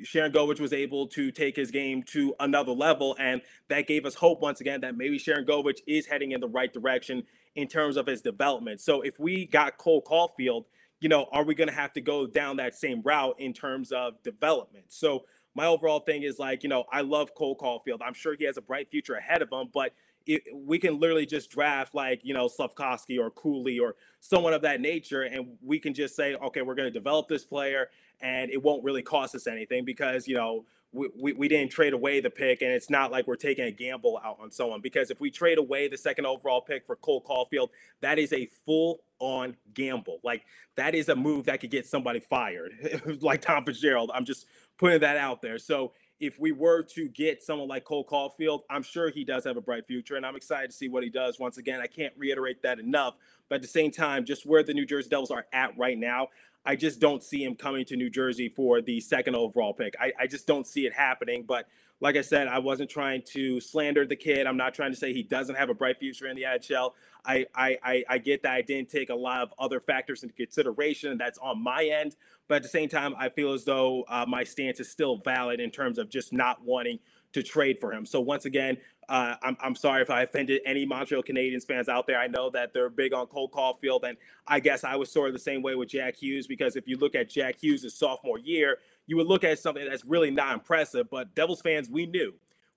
Sharangovich 0.00 0.60
was 0.60 0.72
able 0.72 1.06
to 1.08 1.30
take 1.30 1.56
his 1.56 1.70
game 1.70 2.02
to 2.04 2.34
another 2.40 2.72
level, 2.72 3.16
and 3.18 3.42
that 3.68 3.86
gave 3.86 4.06
us 4.06 4.14
hope 4.14 4.40
once 4.40 4.60
again 4.60 4.80
that 4.80 4.96
maybe 4.96 5.18
Sharangovich 5.18 5.80
is 5.86 6.06
heading 6.06 6.32
in 6.32 6.40
the 6.40 6.48
right 6.48 6.72
direction 6.72 7.24
in 7.54 7.68
terms 7.68 7.96
of 7.96 8.06
his 8.06 8.22
development. 8.22 8.80
So 8.80 9.02
if 9.02 9.18
we 9.18 9.46
got 9.46 9.78
Cole 9.78 10.02
Caufield, 10.02 10.64
you 11.00 11.08
know, 11.08 11.26
are 11.32 11.44
we 11.44 11.54
going 11.54 11.68
to 11.68 11.74
have 11.74 11.92
to 11.94 12.00
go 12.00 12.26
down 12.26 12.56
that 12.56 12.74
same 12.74 13.02
route 13.02 13.34
in 13.38 13.52
terms 13.52 13.92
of 13.92 14.22
development? 14.22 14.86
So 14.88 15.24
my 15.54 15.66
overall 15.66 16.00
thing 16.00 16.22
is 16.22 16.38
like, 16.38 16.62
you 16.62 16.68
know, 16.68 16.84
I 16.90 17.02
love 17.02 17.34
Cole 17.34 17.56
Caufield. 17.56 17.98
I'm 18.04 18.14
sure 18.14 18.34
he 18.38 18.44
has 18.44 18.56
a 18.56 18.62
bright 18.62 18.90
future 18.90 19.14
ahead 19.14 19.42
of 19.42 19.50
him, 19.52 19.68
but 19.72 19.92
it, 20.26 20.42
we 20.54 20.78
can 20.78 20.98
literally 20.98 21.26
just 21.26 21.50
draft 21.50 21.94
like 21.94 22.20
you 22.22 22.34
know 22.34 22.48
Slafkovsky 22.48 23.18
or 23.18 23.30
Cooley 23.30 23.78
or 23.78 23.96
someone 24.20 24.52
of 24.52 24.62
that 24.62 24.80
nature, 24.80 25.22
and 25.22 25.56
we 25.62 25.78
can 25.78 25.94
just 25.94 26.16
say, 26.16 26.34
okay, 26.34 26.62
we're 26.62 26.74
going 26.74 26.88
to 26.88 26.98
develop 26.98 27.28
this 27.28 27.44
player, 27.44 27.88
and 28.20 28.50
it 28.50 28.62
won't 28.62 28.84
really 28.84 29.02
cost 29.02 29.34
us 29.34 29.46
anything 29.46 29.84
because 29.84 30.26
you 30.26 30.34
know 30.34 30.64
we, 30.92 31.08
we, 31.18 31.32
we 31.32 31.48
didn't 31.48 31.70
trade 31.70 31.92
away 31.92 32.20
the 32.20 32.30
pick, 32.30 32.62
and 32.62 32.70
it's 32.70 32.90
not 32.90 33.10
like 33.10 33.26
we're 33.26 33.36
taking 33.36 33.64
a 33.64 33.70
gamble 33.70 34.20
out 34.24 34.38
on 34.40 34.50
someone. 34.50 34.80
Because 34.80 35.10
if 35.10 35.20
we 35.20 35.30
trade 35.30 35.58
away 35.58 35.88
the 35.88 35.96
second 35.96 36.26
overall 36.26 36.60
pick 36.60 36.86
for 36.86 36.96
Cole 36.96 37.22
Caufield, 37.22 37.68
that 38.00 38.18
is 38.18 38.32
a 38.32 38.46
full 38.66 39.02
on 39.18 39.56
gamble. 39.74 40.20
Like 40.22 40.44
that 40.76 40.94
is 40.94 41.08
a 41.08 41.16
move 41.16 41.46
that 41.46 41.60
could 41.60 41.70
get 41.70 41.86
somebody 41.86 42.20
fired, 42.20 42.72
like 43.20 43.40
Tom 43.40 43.64
Fitzgerald. 43.64 44.10
I'm 44.14 44.24
just 44.24 44.46
putting 44.78 45.00
that 45.00 45.16
out 45.16 45.40
there. 45.40 45.58
So 45.58 45.92
if 46.22 46.38
we 46.38 46.52
were 46.52 46.84
to 46.84 47.08
get 47.08 47.42
someone 47.42 47.66
like 47.66 47.82
Cole 47.82 48.06
Caufield, 48.06 48.60
I'm 48.70 48.84
sure 48.84 49.10
he 49.10 49.24
does 49.24 49.42
have 49.42 49.56
a 49.56 49.60
bright 49.60 49.88
future, 49.88 50.14
and 50.14 50.24
I'm 50.24 50.36
excited 50.36 50.70
to 50.70 50.76
see 50.76 50.88
what 50.88 51.02
he 51.02 51.10
does. 51.10 51.40
Once 51.40 51.58
again, 51.58 51.80
I 51.80 51.88
can't 51.88 52.14
reiterate 52.16 52.62
that 52.62 52.78
enough. 52.78 53.16
But 53.48 53.56
at 53.56 53.62
the 53.62 53.68
same 53.68 53.90
time, 53.90 54.24
just 54.24 54.46
where 54.46 54.62
the 54.62 54.72
New 54.72 54.86
Jersey 54.86 55.08
Devils 55.08 55.32
are 55.32 55.46
at 55.52 55.76
right 55.76 55.98
now, 55.98 56.28
I 56.64 56.76
just 56.76 57.00
don't 57.00 57.24
see 57.24 57.42
him 57.42 57.56
coming 57.56 57.84
to 57.86 57.96
New 57.96 58.08
Jersey 58.08 58.48
for 58.48 58.80
the 58.80 59.00
second 59.00 59.34
overall 59.34 59.74
pick. 59.74 59.94
I, 60.00 60.12
I 60.16 60.26
just 60.28 60.46
don't 60.46 60.64
see 60.64 60.86
it 60.86 60.92
happening. 60.92 61.42
But 61.42 61.66
like 62.02 62.16
I 62.16 62.20
said, 62.20 62.48
I 62.48 62.58
wasn't 62.58 62.90
trying 62.90 63.22
to 63.26 63.60
slander 63.60 64.04
the 64.04 64.16
kid. 64.16 64.48
I'm 64.48 64.56
not 64.56 64.74
trying 64.74 64.90
to 64.90 64.96
say 64.96 65.12
he 65.12 65.22
doesn't 65.22 65.54
have 65.54 65.70
a 65.70 65.74
bright 65.74 66.00
future 66.00 66.26
in 66.26 66.34
the 66.34 66.42
NHL. 66.42 66.90
I, 67.24 67.46
I, 67.54 68.02
I 68.08 68.18
get 68.18 68.42
that 68.42 68.52
I 68.52 68.60
didn't 68.60 68.90
take 68.90 69.08
a 69.08 69.14
lot 69.14 69.42
of 69.42 69.54
other 69.56 69.78
factors 69.78 70.24
into 70.24 70.34
consideration. 70.34 71.16
That's 71.16 71.38
on 71.38 71.62
my 71.62 71.84
end. 71.84 72.16
But 72.48 72.56
at 72.56 72.62
the 72.64 72.68
same 72.68 72.88
time, 72.88 73.14
I 73.16 73.28
feel 73.28 73.52
as 73.52 73.64
though 73.64 74.02
uh, 74.08 74.26
my 74.26 74.42
stance 74.42 74.80
is 74.80 74.90
still 74.90 75.18
valid 75.18 75.60
in 75.60 75.70
terms 75.70 75.96
of 75.96 76.10
just 76.10 76.32
not 76.32 76.64
wanting 76.64 76.98
to 77.34 77.42
trade 77.42 77.78
for 77.80 77.92
him. 77.92 78.04
So 78.04 78.20
once 78.20 78.46
again, 78.46 78.78
uh, 79.08 79.36
I'm, 79.42 79.56
I'm 79.60 79.74
sorry 79.74 80.02
if 80.02 80.10
I 80.10 80.22
offended 80.22 80.60
any 80.66 80.84
Montreal 80.84 81.22
Canadiens 81.22 81.64
fans 81.64 81.88
out 81.88 82.06
there. 82.06 82.18
I 82.18 82.26
know 82.26 82.50
that 82.50 82.72
they're 82.72 82.90
big 82.90 83.12
on 83.12 83.26
Cole 83.26 83.48
Caufield, 83.48 84.02
and 84.04 84.16
I 84.46 84.60
guess 84.60 84.84
I 84.84 84.96
was 84.96 85.10
sort 85.10 85.28
of 85.28 85.34
the 85.34 85.40
same 85.40 85.62
way 85.62 85.74
with 85.74 85.88
Jack 85.88 86.16
Hughes 86.16 86.46
because 86.46 86.76
if 86.76 86.88
you 86.88 86.96
look 86.96 87.14
at 87.14 87.28
Jack 87.28 87.62
Hughes' 87.62 87.94
sophomore 87.94 88.38
year, 88.38 88.78
you 89.06 89.16
would 89.16 89.26
look 89.26 89.44
at 89.44 89.58
something 89.58 89.88
that's 89.88 90.04
really 90.04 90.30
not 90.30 90.54
impressive. 90.54 91.10
But 91.10 91.34
Devils 91.34 91.60
fans, 91.60 91.88
we 91.88 92.06
knew 92.06 92.34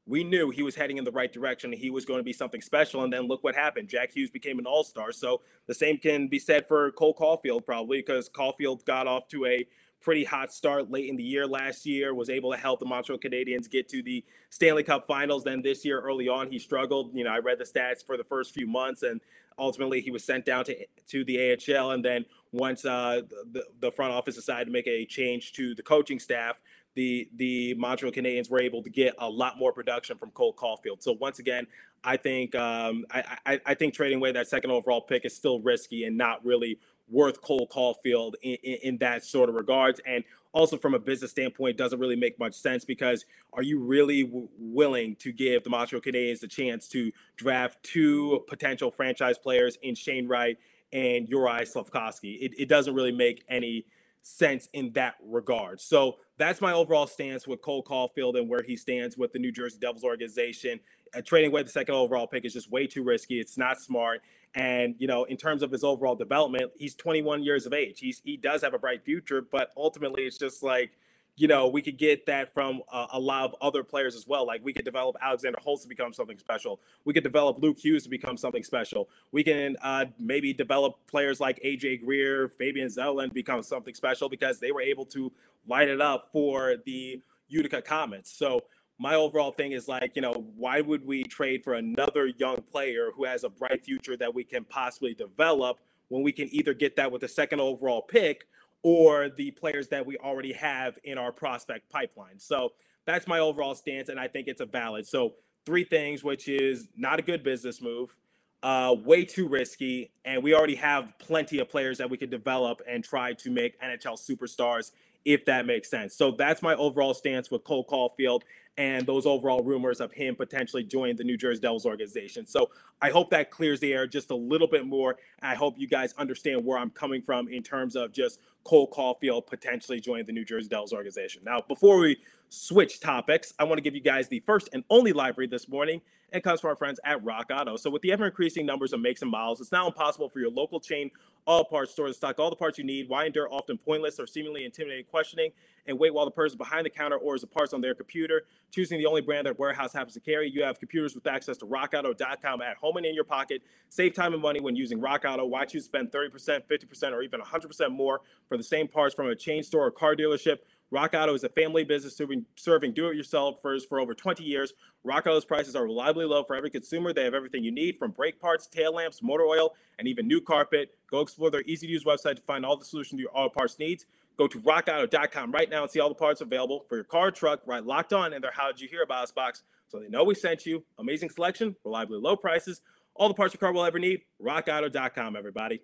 we 0.08 0.24
knew 0.24 0.52
he 0.52 0.62
was 0.62 0.76
heading 0.76 0.98
in 0.98 1.04
the 1.04 1.12
right 1.12 1.32
direction 1.32 1.72
he 1.72 1.90
was 1.90 2.06
going 2.06 2.20
to 2.20 2.24
be 2.24 2.34
something 2.34 2.62
special. 2.62 3.04
And 3.04 3.12
then 3.12 3.28
look 3.28 3.44
what 3.44 3.56
happened. 3.56 3.90
Jack 3.90 4.12
Hughes 4.12 4.30
became 4.30 4.60
an 4.60 4.66
all 4.66 4.84
star. 4.84 5.12
So 5.12 5.42
the 5.68 5.74
same 5.74 5.98
can 5.98 6.28
be 6.28 6.40
said 6.40 6.68
for 6.68 6.92
Cole 6.92 7.16
Caufield, 7.16 7.66
probably, 7.66 8.00
because 8.00 8.30
Caufield 8.30 8.86
got 8.86 9.08
off 9.08 9.28
to 9.30 9.46
a 9.46 9.66
pretty 10.02 10.24
hot 10.24 10.54
start 10.54 10.92
late 10.92 11.10
in 11.10 11.16
the 11.16 11.24
year 11.24 11.48
last 11.48 11.86
year, 11.86 12.14
was 12.14 12.30
able 12.30 12.52
to 12.52 12.58
help 12.58 12.80
the 12.80 12.86
Montreal 12.86 13.18
Canadiens 13.18 13.68
get 13.70 13.90
to 13.90 14.04
the 14.04 14.24
Stanley 14.52 14.84
Cup 14.84 15.08
finals. 15.08 15.44
Then 15.44 15.64
this 15.64 15.84
year, 15.84 16.00
early 16.00 16.28
on, 16.28 16.52
he 16.52 16.60
struggled. 16.60 17.16
You 17.16 17.24
know, 17.24 17.32
I 17.32 17.40
read 17.40 17.58
the 17.58 17.64
stats 17.64 18.06
for 18.06 18.16
the 18.16 18.24
first 18.24 18.54
few 18.54 18.68
months 18.68 19.02
and 19.02 19.20
ultimately 19.58 20.02
he 20.02 20.12
was 20.12 20.24
sent 20.24 20.46
down 20.46 20.66
to, 20.66 20.76
to 21.08 21.24
the 21.24 21.54
AHL. 21.54 21.92
And 21.92 22.04
then 22.04 22.26
once 22.52 22.86
uh, 22.86 23.22
the, 23.52 23.64
the 23.80 23.92
front 23.92 24.14
office 24.14 24.36
decided 24.36 24.66
to 24.66 24.72
make 24.72 24.88
a 24.88 25.06
change 25.06 25.54
to 25.54 25.76
the 25.76 25.84
coaching 25.84 26.20
staff, 26.20 26.62
the 26.96 27.30
the 27.36 27.74
Montreal 27.74 28.14
Canadiens 28.14 28.50
were 28.50 28.62
able 28.62 28.82
to 28.82 28.90
get 28.90 29.16
a 29.20 29.30
lot 29.30 29.60
more 29.60 29.74
production 29.74 30.18
from 30.18 30.32
Cole 30.32 30.54
Caufield. 30.54 31.04
So 31.04 31.12
once 31.12 31.40
again, 31.40 31.68
I 32.04 32.18
think 32.18 32.56
um, 32.56 33.06
I, 33.12 33.38
I, 33.46 33.60
I 33.66 33.74
think 33.74 33.94
trading 33.94 34.18
away 34.18 34.32
that 34.32 34.48
second 34.48 34.72
overall 34.72 35.02
pick 35.02 35.26
is 35.26 35.36
still 35.36 35.60
risky 35.60 36.06
and 36.06 36.18
not 36.18 36.44
really 36.46 36.80
worth 37.10 37.42
Cole 37.42 37.68
Caufield 37.68 38.34
in, 38.42 38.58
in, 38.64 38.78
in, 38.84 38.98
that 39.00 39.24
sort 39.24 39.50
of 39.50 39.56
regards. 39.56 40.00
And 40.08 40.24
also 40.56 40.78
from 40.78 40.94
a 40.94 41.00
business 41.00 41.32
standpoint, 41.32 41.78
doesn't 41.78 42.00
really 42.00 42.16
make 42.16 42.40
much 42.40 42.56
sense 42.56 42.86
because 42.86 43.26
are 43.54 43.62
you 43.62 43.78
really 43.78 44.24
w- 44.24 44.48
willing 44.58 45.16
to 45.18 45.34
give 45.34 45.66
the 45.66 45.70
Montreal 45.70 46.02
Canadiens 46.02 46.42
a 46.44 46.48
chance 46.48 46.88
to 46.88 47.12
draft 47.36 47.78
two 47.84 48.44
potential 48.48 48.90
franchise 48.90 49.38
players 49.38 49.78
in 49.84 49.94
Shane 49.96 50.28
Wright 50.28 50.58
and 50.94 51.28
Uri 51.28 51.66
Slafkovsky? 51.66 52.38
It, 52.42 52.54
it 52.58 52.70
doesn't 52.70 52.96
really 52.96 53.12
make 53.12 53.44
any 53.50 53.86
sense 54.22 54.70
in 54.72 54.94
that 54.94 55.16
regard. 55.24 55.82
So 55.82 56.16
that's 56.38 56.62
my 56.62 56.72
overall 56.72 57.06
stance 57.06 57.46
with 57.46 57.62
Cole 57.62 57.84
Caufield 57.84 58.38
and 58.40 58.50
where 58.50 58.64
he 58.64 58.78
stands 58.78 59.18
with 59.18 59.34
the 59.34 59.40
New 59.40 59.52
Jersey 59.52 59.78
Devils 59.80 60.06
organization. 60.06 60.80
Trading 61.26 61.52
away 61.52 61.64
the 61.64 61.70
second 61.70 61.96
overall 61.96 62.28
pick 62.28 62.46
is 62.46 62.54
just 62.54 62.72
way 62.72 62.88
too 62.88 63.04
risky. 63.04 63.40
It's 63.40 63.58
not 63.58 63.80
smart. 63.80 64.22
And 64.56 64.96
you 64.98 65.08
know, 65.08 65.26
in 65.26 65.38
terms 65.38 65.62
of 65.62 65.72
his 65.72 65.84
overall 65.84 66.16
development, 66.16 66.72
he's 66.78 66.96
21 66.96 67.44
years 67.44 67.66
of 67.66 67.74
age. 67.74 68.00
He's 68.00 68.22
he 68.24 68.38
does 68.38 68.62
have 68.62 68.74
a 68.74 68.80
bright 68.80 69.04
future, 69.04 69.42
but 69.42 69.72
ultimately, 69.78 70.24
it's 70.24 70.38
just 70.38 70.64
like 70.64 70.92
you 71.38 71.50
know, 71.50 71.68
we 71.68 71.82
could 71.82 71.98
get 71.98 72.26
that 72.28 72.54
from 72.54 72.82
uh, 72.90 73.08
a 73.12 73.20
lot 73.20 73.44
of 73.44 73.56
other 73.62 73.84
players 73.84 74.16
as 74.16 74.26
well. 74.26 74.48
Like 74.48 74.64
we 74.64 74.72
could 74.72 74.86
develop 74.86 75.18
Alexander 75.22 75.60
Holtz 75.62 75.84
to 75.84 75.90
become 75.90 76.14
something 76.14 76.38
special. 76.38 76.80
We 77.04 77.14
could 77.14 77.24
develop 77.24 77.60
Luke 77.60 77.78
Hughes 77.78 78.04
to 78.04 78.10
become 78.10 78.38
something 78.38 78.64
special. 78.64 79.10
We 79.34 79.44
can 79.44 79.76
uh, 79.82 80.06
maybe 80.18 80.54
develop 80.54 80.96
players 81.08 81.42
like 81.42 81.62
AJ 81.62 82.06
Greer, 82.06 82.48
Fabian 82.48 82.88
Zetterlund 82.88 83.34
become 83.34 83.64
something 83.64 83.94
special 83.94 84.30
because 84.30 84.60
they 84.60 84.72
were 84.72 84.82
able 84.82 85.06
to 85.08 85.32
light 85.68 85.90
it 85.90 86.00
up 86.00 86.30
for 86.32 86.76
the 86.86 87.22
Utica 87.50 87.82
Comets. 87.82 88.32
So 88.32 88.64
my 88.98 89.16
overall 89.16 89.52
thing 89.52 89.74
is 89.74 89.88
like, 89.88 90.16
you 90.16 90.22
know, 90.22 90.46
why 90.56 90.82
would 90.82 91.06
we 91.06 91.24
trade 91.24 91.64
for 91.64 91.74
another 91.74 92.28
young 92.38 92.62
player 92.62 93.10
who 93.16 93.26
has 93.26 93.44
a 93.44 93.50
bright 93.50 93.84
future 93.84 94.16
that 94.18 94.34
we 94.34 94.44
can 94.44 94.64
possibly 94.64 95.14
develop 95.14 95.80
when 96.08 96.24
we 96.24 96.32
can 96.32 96.48
either 96.54 96.74
get 96.74 96.96
that 96.96 97.12
with 97.12 97.22
the 97.22 97.28
second 97.28 97.60
overall 97.60 98.02
pick 98.02 98.48
or 98.84 99.30
the 99.30 99.52
players 99.52 99.90
that 99.90 100.06
we 100.06 100.18
already 100.18 100.54
have 100.54 100.98
in 101.04 101.18
our 101.18 101.32
prospect 101.32 101.90
pipeline. 101.90 102.40
So 102.40 102.74
that's 103.06 103.28
my 103.28 103.40
overall 103.40 103.76
stance, 103.76 104.10
and 104.10 104.20
I 104.20 104.28
think 104.28 104.48
it's 104.48 104.62
a 104.62 104.66
valid. 104.66 105.08
So 105.08 105.34
three 105.66 105.84
things, 105.84 106.24
which 106.24 106.48
is 106.48 106.88
not 106.96 107.20
a 107.20 107.22
good 107.22 107.44
business 107.44 107.82
move, 107.82 108.16
uh, 108.64 108.96
way 109.04 109.26
too 109.26 109.48
risky, 109.48 110.12
and 110.24 110.42
we 110.42 110.54
already 110.54 110.76
have 110.76 111.14
plenty 111.20 111.60
of 111.60 111.70
players 111.70 111.98
that 111.98 112.10
we 112.10 112.18
could 112.18 112.30
develop 112.30 112.82
and 112.88 113.04
try 113.04 113.34
to 113.34 113.52
make 113.52 113.80
NHL 113.82 114.18
superstars 114.18 114.92
if 115.26 115.44
that 115.46 115.66
makes 115.66 115.90
sense. 115.90 116.16
So 116.16 116.32
that's 116.32 116.62
my 116.62 116.76
overall 116.76 117.14
stance 117.14 117.50
with 117.50 117.64
Cole 117.64 117.86
Caufield 117.86 118.44
and 118.78 119.06
those 119.06 119.26
overall 119.26 119.64
rumors 119.64 120.02
of 120.02 120.12
him 120.12 120.36
potentially 120.36 120.84
joining 120.84 121.16
the 121.16 121.24
New 121.24 121.38
Jersey 121.38 121.62
Devils 121.62 121.86
organization. 121.86 122.46
So 122.46 122.70
I 123.02 123.10
hope 123.10 123.30
that 123.30 123.52
clears 123.52 123.80
the 123.80 123.94
air 123.94 124.06
just 124.08 124.32
a 124.32 124.36
little 124.36 124.68
bit 124.68 124.86
more. 124.86 125.18
I 125.42 125.56
hope 125.56 125.76
you 125.78 125.88
guys 125.88 126.14
understand 126.18 126.66
where 126.66 126.78
I'm 126.78 126.90
coming 126.90 127.22
from 127.22 127.48
in 127.48 127.64
terms 127.64 127.96
of 127.96 128.12
just 128.12 128.40
Cole 128.64 128.90
Caufield 128.90 129.48
potentially 129.48 130.02
joining 130.02 130.26
the 130.26 130.34
New 130.34 130.44
Jersey 130.44 130.68
Devils 130.68 130.92
organization. 130.92 131.42
Now, 131.46 131.62
before 131.68 132.00
we 132.00 132.18
switch 132.56 133.00
topics, 133.00 133.54
I 133.60 133.66
want 133.66 133.78
to 133.78 133.82
give 133.82 133.96
you 133.96 134.02
guys 134.02 134.28
the 134.28 134.40
first 134.40 134.70
and 134.74 134.84
only 134.90 135.14
live 135.14 135.38
read 135.38 135.52
this 135.52 135.68
morning 135.68 136.02
and 136.32 136.44
comes 136.44 136.62
from 136.62 136.70
our 136.70 136.76
friends 136.76 137.00
at 137.06 137.24
Rock 137.24 137.50
Auto. 137.52 137.78
So, 137.78 137.90
with 137.90 138.02
the 138.02 138.12
ever 138.12 138.26
increasing 138.26 138.66
numbers 138.66 138.94
of 138.94 139.00
makes 139.00 139.22
and 139.22 139.30
models, 139.30 139.62
it's 139.62 139.72
now 139.72 139.88
impossible 139.88 140.30
for 140.30 140.40
your 140.40 140.50
local 140.50 140.80
chain 140.80 141.12
all 141.46 141.64
parts 141.64 141.92
store 141.92 142.08
to 142.08 142.14
stock 142.14 142.40
all 142.40 142.50
the 142.50 142.56
parts 142.56 142.78
you 142.78 142.84
need. 142.84 143.08
Why 143.08 143.26
endure 143.26 143.48
often 143.52 143.78
pointless 143.78 144.20
or 144.20 144.26
seemingly 144.26 144.66
intimidating 144.66 145.06
questioning 145.06 145.52
and 145.86 146.00
wait 146.00 146.14
while 146.14 146.26
the 146.26 146.32
person 146.32 146.58
behind 146.58 146.86
the 146.86 146.90
counter 146.90 147.18
orders 147.18 147.42
the 147.42 147.48
parts 147.48 147.74
on 147.74 147.82
their 147.82 147.94
computer? 147.94 148.44
Choosing 148.72 148.98
the 148.98 149.06
only 149.06 149.22
brand 149.22 149.46
that 149.46 149.60
warehouse 149.60 149.94
happens 149.94 150.16
to 150.16 150.20
carry, 150.20 150.50
you 150.50 150.64
have 150.64 150.80
computers 150.80 151.14
with 151.14 151.28
access 151.28 151.58
to 151.58 151.66
rockauto.com 151.66 152.62
at 152.62 152.78
home 152.78 152.98
and 152.98 153.06
in 153.06 153.14
your 153.14 153.24
pocket. 153.24 153.62
Save 153.90 154.14
time 154.14 154.34
and 154.34 154.42
money 154.42 154.60
when 154.60 154.76
using 154.76 155.00
Rock 155.00 155.24
Auto. 155.26 155.46
Why 155.46 155.66
choose 155.66 155.86
spend 155.86 156.12
30%, 156.12 156.64
50%, 156.68 157.12
or 157.12 157.22
even 157.22 157.40
100% 157.40 157.92
more 157.92 158.22
for 158.48 158.58
the 158.58 158.64
same 158.64 158.88
parts 158.88 159.14
from 159.14 159.28
a 159.28 159.36
chain 159.36 159.62
store 159.62 159.86
or 159.86 159.92
car 159.92 160.16
dealership? 160.16 160.58
Rock 160.92 161.14
Auto 161.16 161.34
is 161.34 161.44
a 161.44 161.50
family 161.50 161.84
business 161.84 162.16
serving, 162.16 162.46
serving 162.56 162.94
do-it-yourselfers 162.94 163.88
for 163.88 164.00
over 164.00 164.14
20 164.14 164.44
years. 164.44 164.74
Rock 165.04 165.26
Auto's 165.26 165.44
prices 165.44 165.76
are 165.76 165.84
reliably 165.84 166.26
low 166.26 166.44
for 166.44 166.56
every 166.56 166.70
consumer. 166.70 167.12
They 167.12 167.24
have 167.24 167.34
everything 167.34 167.64
you 167.64 167.72
need 167.72 167.98
from 167.98 168.12
brake 168.12 168.40
parts, 168.40 168.68
tail 168.68 168.94
lamps, 168.94 169.22
motor 169.24 169.44
oil, 169.44 169.74
and 169.98 170.08
even 170.08 170.28
new 170.28 170.40
carpet. 170.40 170.96
Go 171.10 171.22
explore 171.22 171.50
their 171.50 171.64
easy-to-use 171.64 172.04
website 172.04 172.36
to 172.36 172.42
find 172.44 172.66
all 172.66 172.78
the 172.78 172.86
solutions 172.86 173.18
to 173.18 173.22
your 173.24 173.36
auto 173.36 173.50
parts 173.50 173.80
needs. 173.80 174.06
Go 174.38 174.48
to 174.48 174.60
rockauto.com 174.62 175.52
right 175.52 175.70
now 175.70 175.84
and 175.84 175.92
see 175.92 176.00
all 176.00 176.10
the 176.10 176.16
parts 176.16 176.42
available 176.42 176.86
for 176.88 176.96
your 176.96 177.04
car, 177.04 177.32
truck, 177.32 177.62
right 177.66 177.84
locked 177.84 178.14
on 178.14 178.34
in 178.34 178.42
their 178.42 178.52
How 178.52 178.68
Did 178.68 178.82
You 178.82 178.88
Hear 178.88 179.02
About 179.02 179.24
Us 179.24 179.32
box 179.32 179.64
so 179.88 180.00
they 180.00 180.08
know 180.08 180.24
we 180.24 180.36
sent 180.36 180.66
you. 180.66 180.84
Amazing 181.00 181.30
selection, 181.30 181.76
reliably 181.84 182.20
low 182.20 182.36
prices, 182.36 182.82
all 183.16 183.28
the 183.28 183.34
parts 183.34 183.54
your 183.54 183.60
car 183.60 183.72
will 183.72 183.86
ever 183.86 183.98
need. 183.98 184.22
RockAuto.com, 184.42 185.36
everybody. 185.36 185.82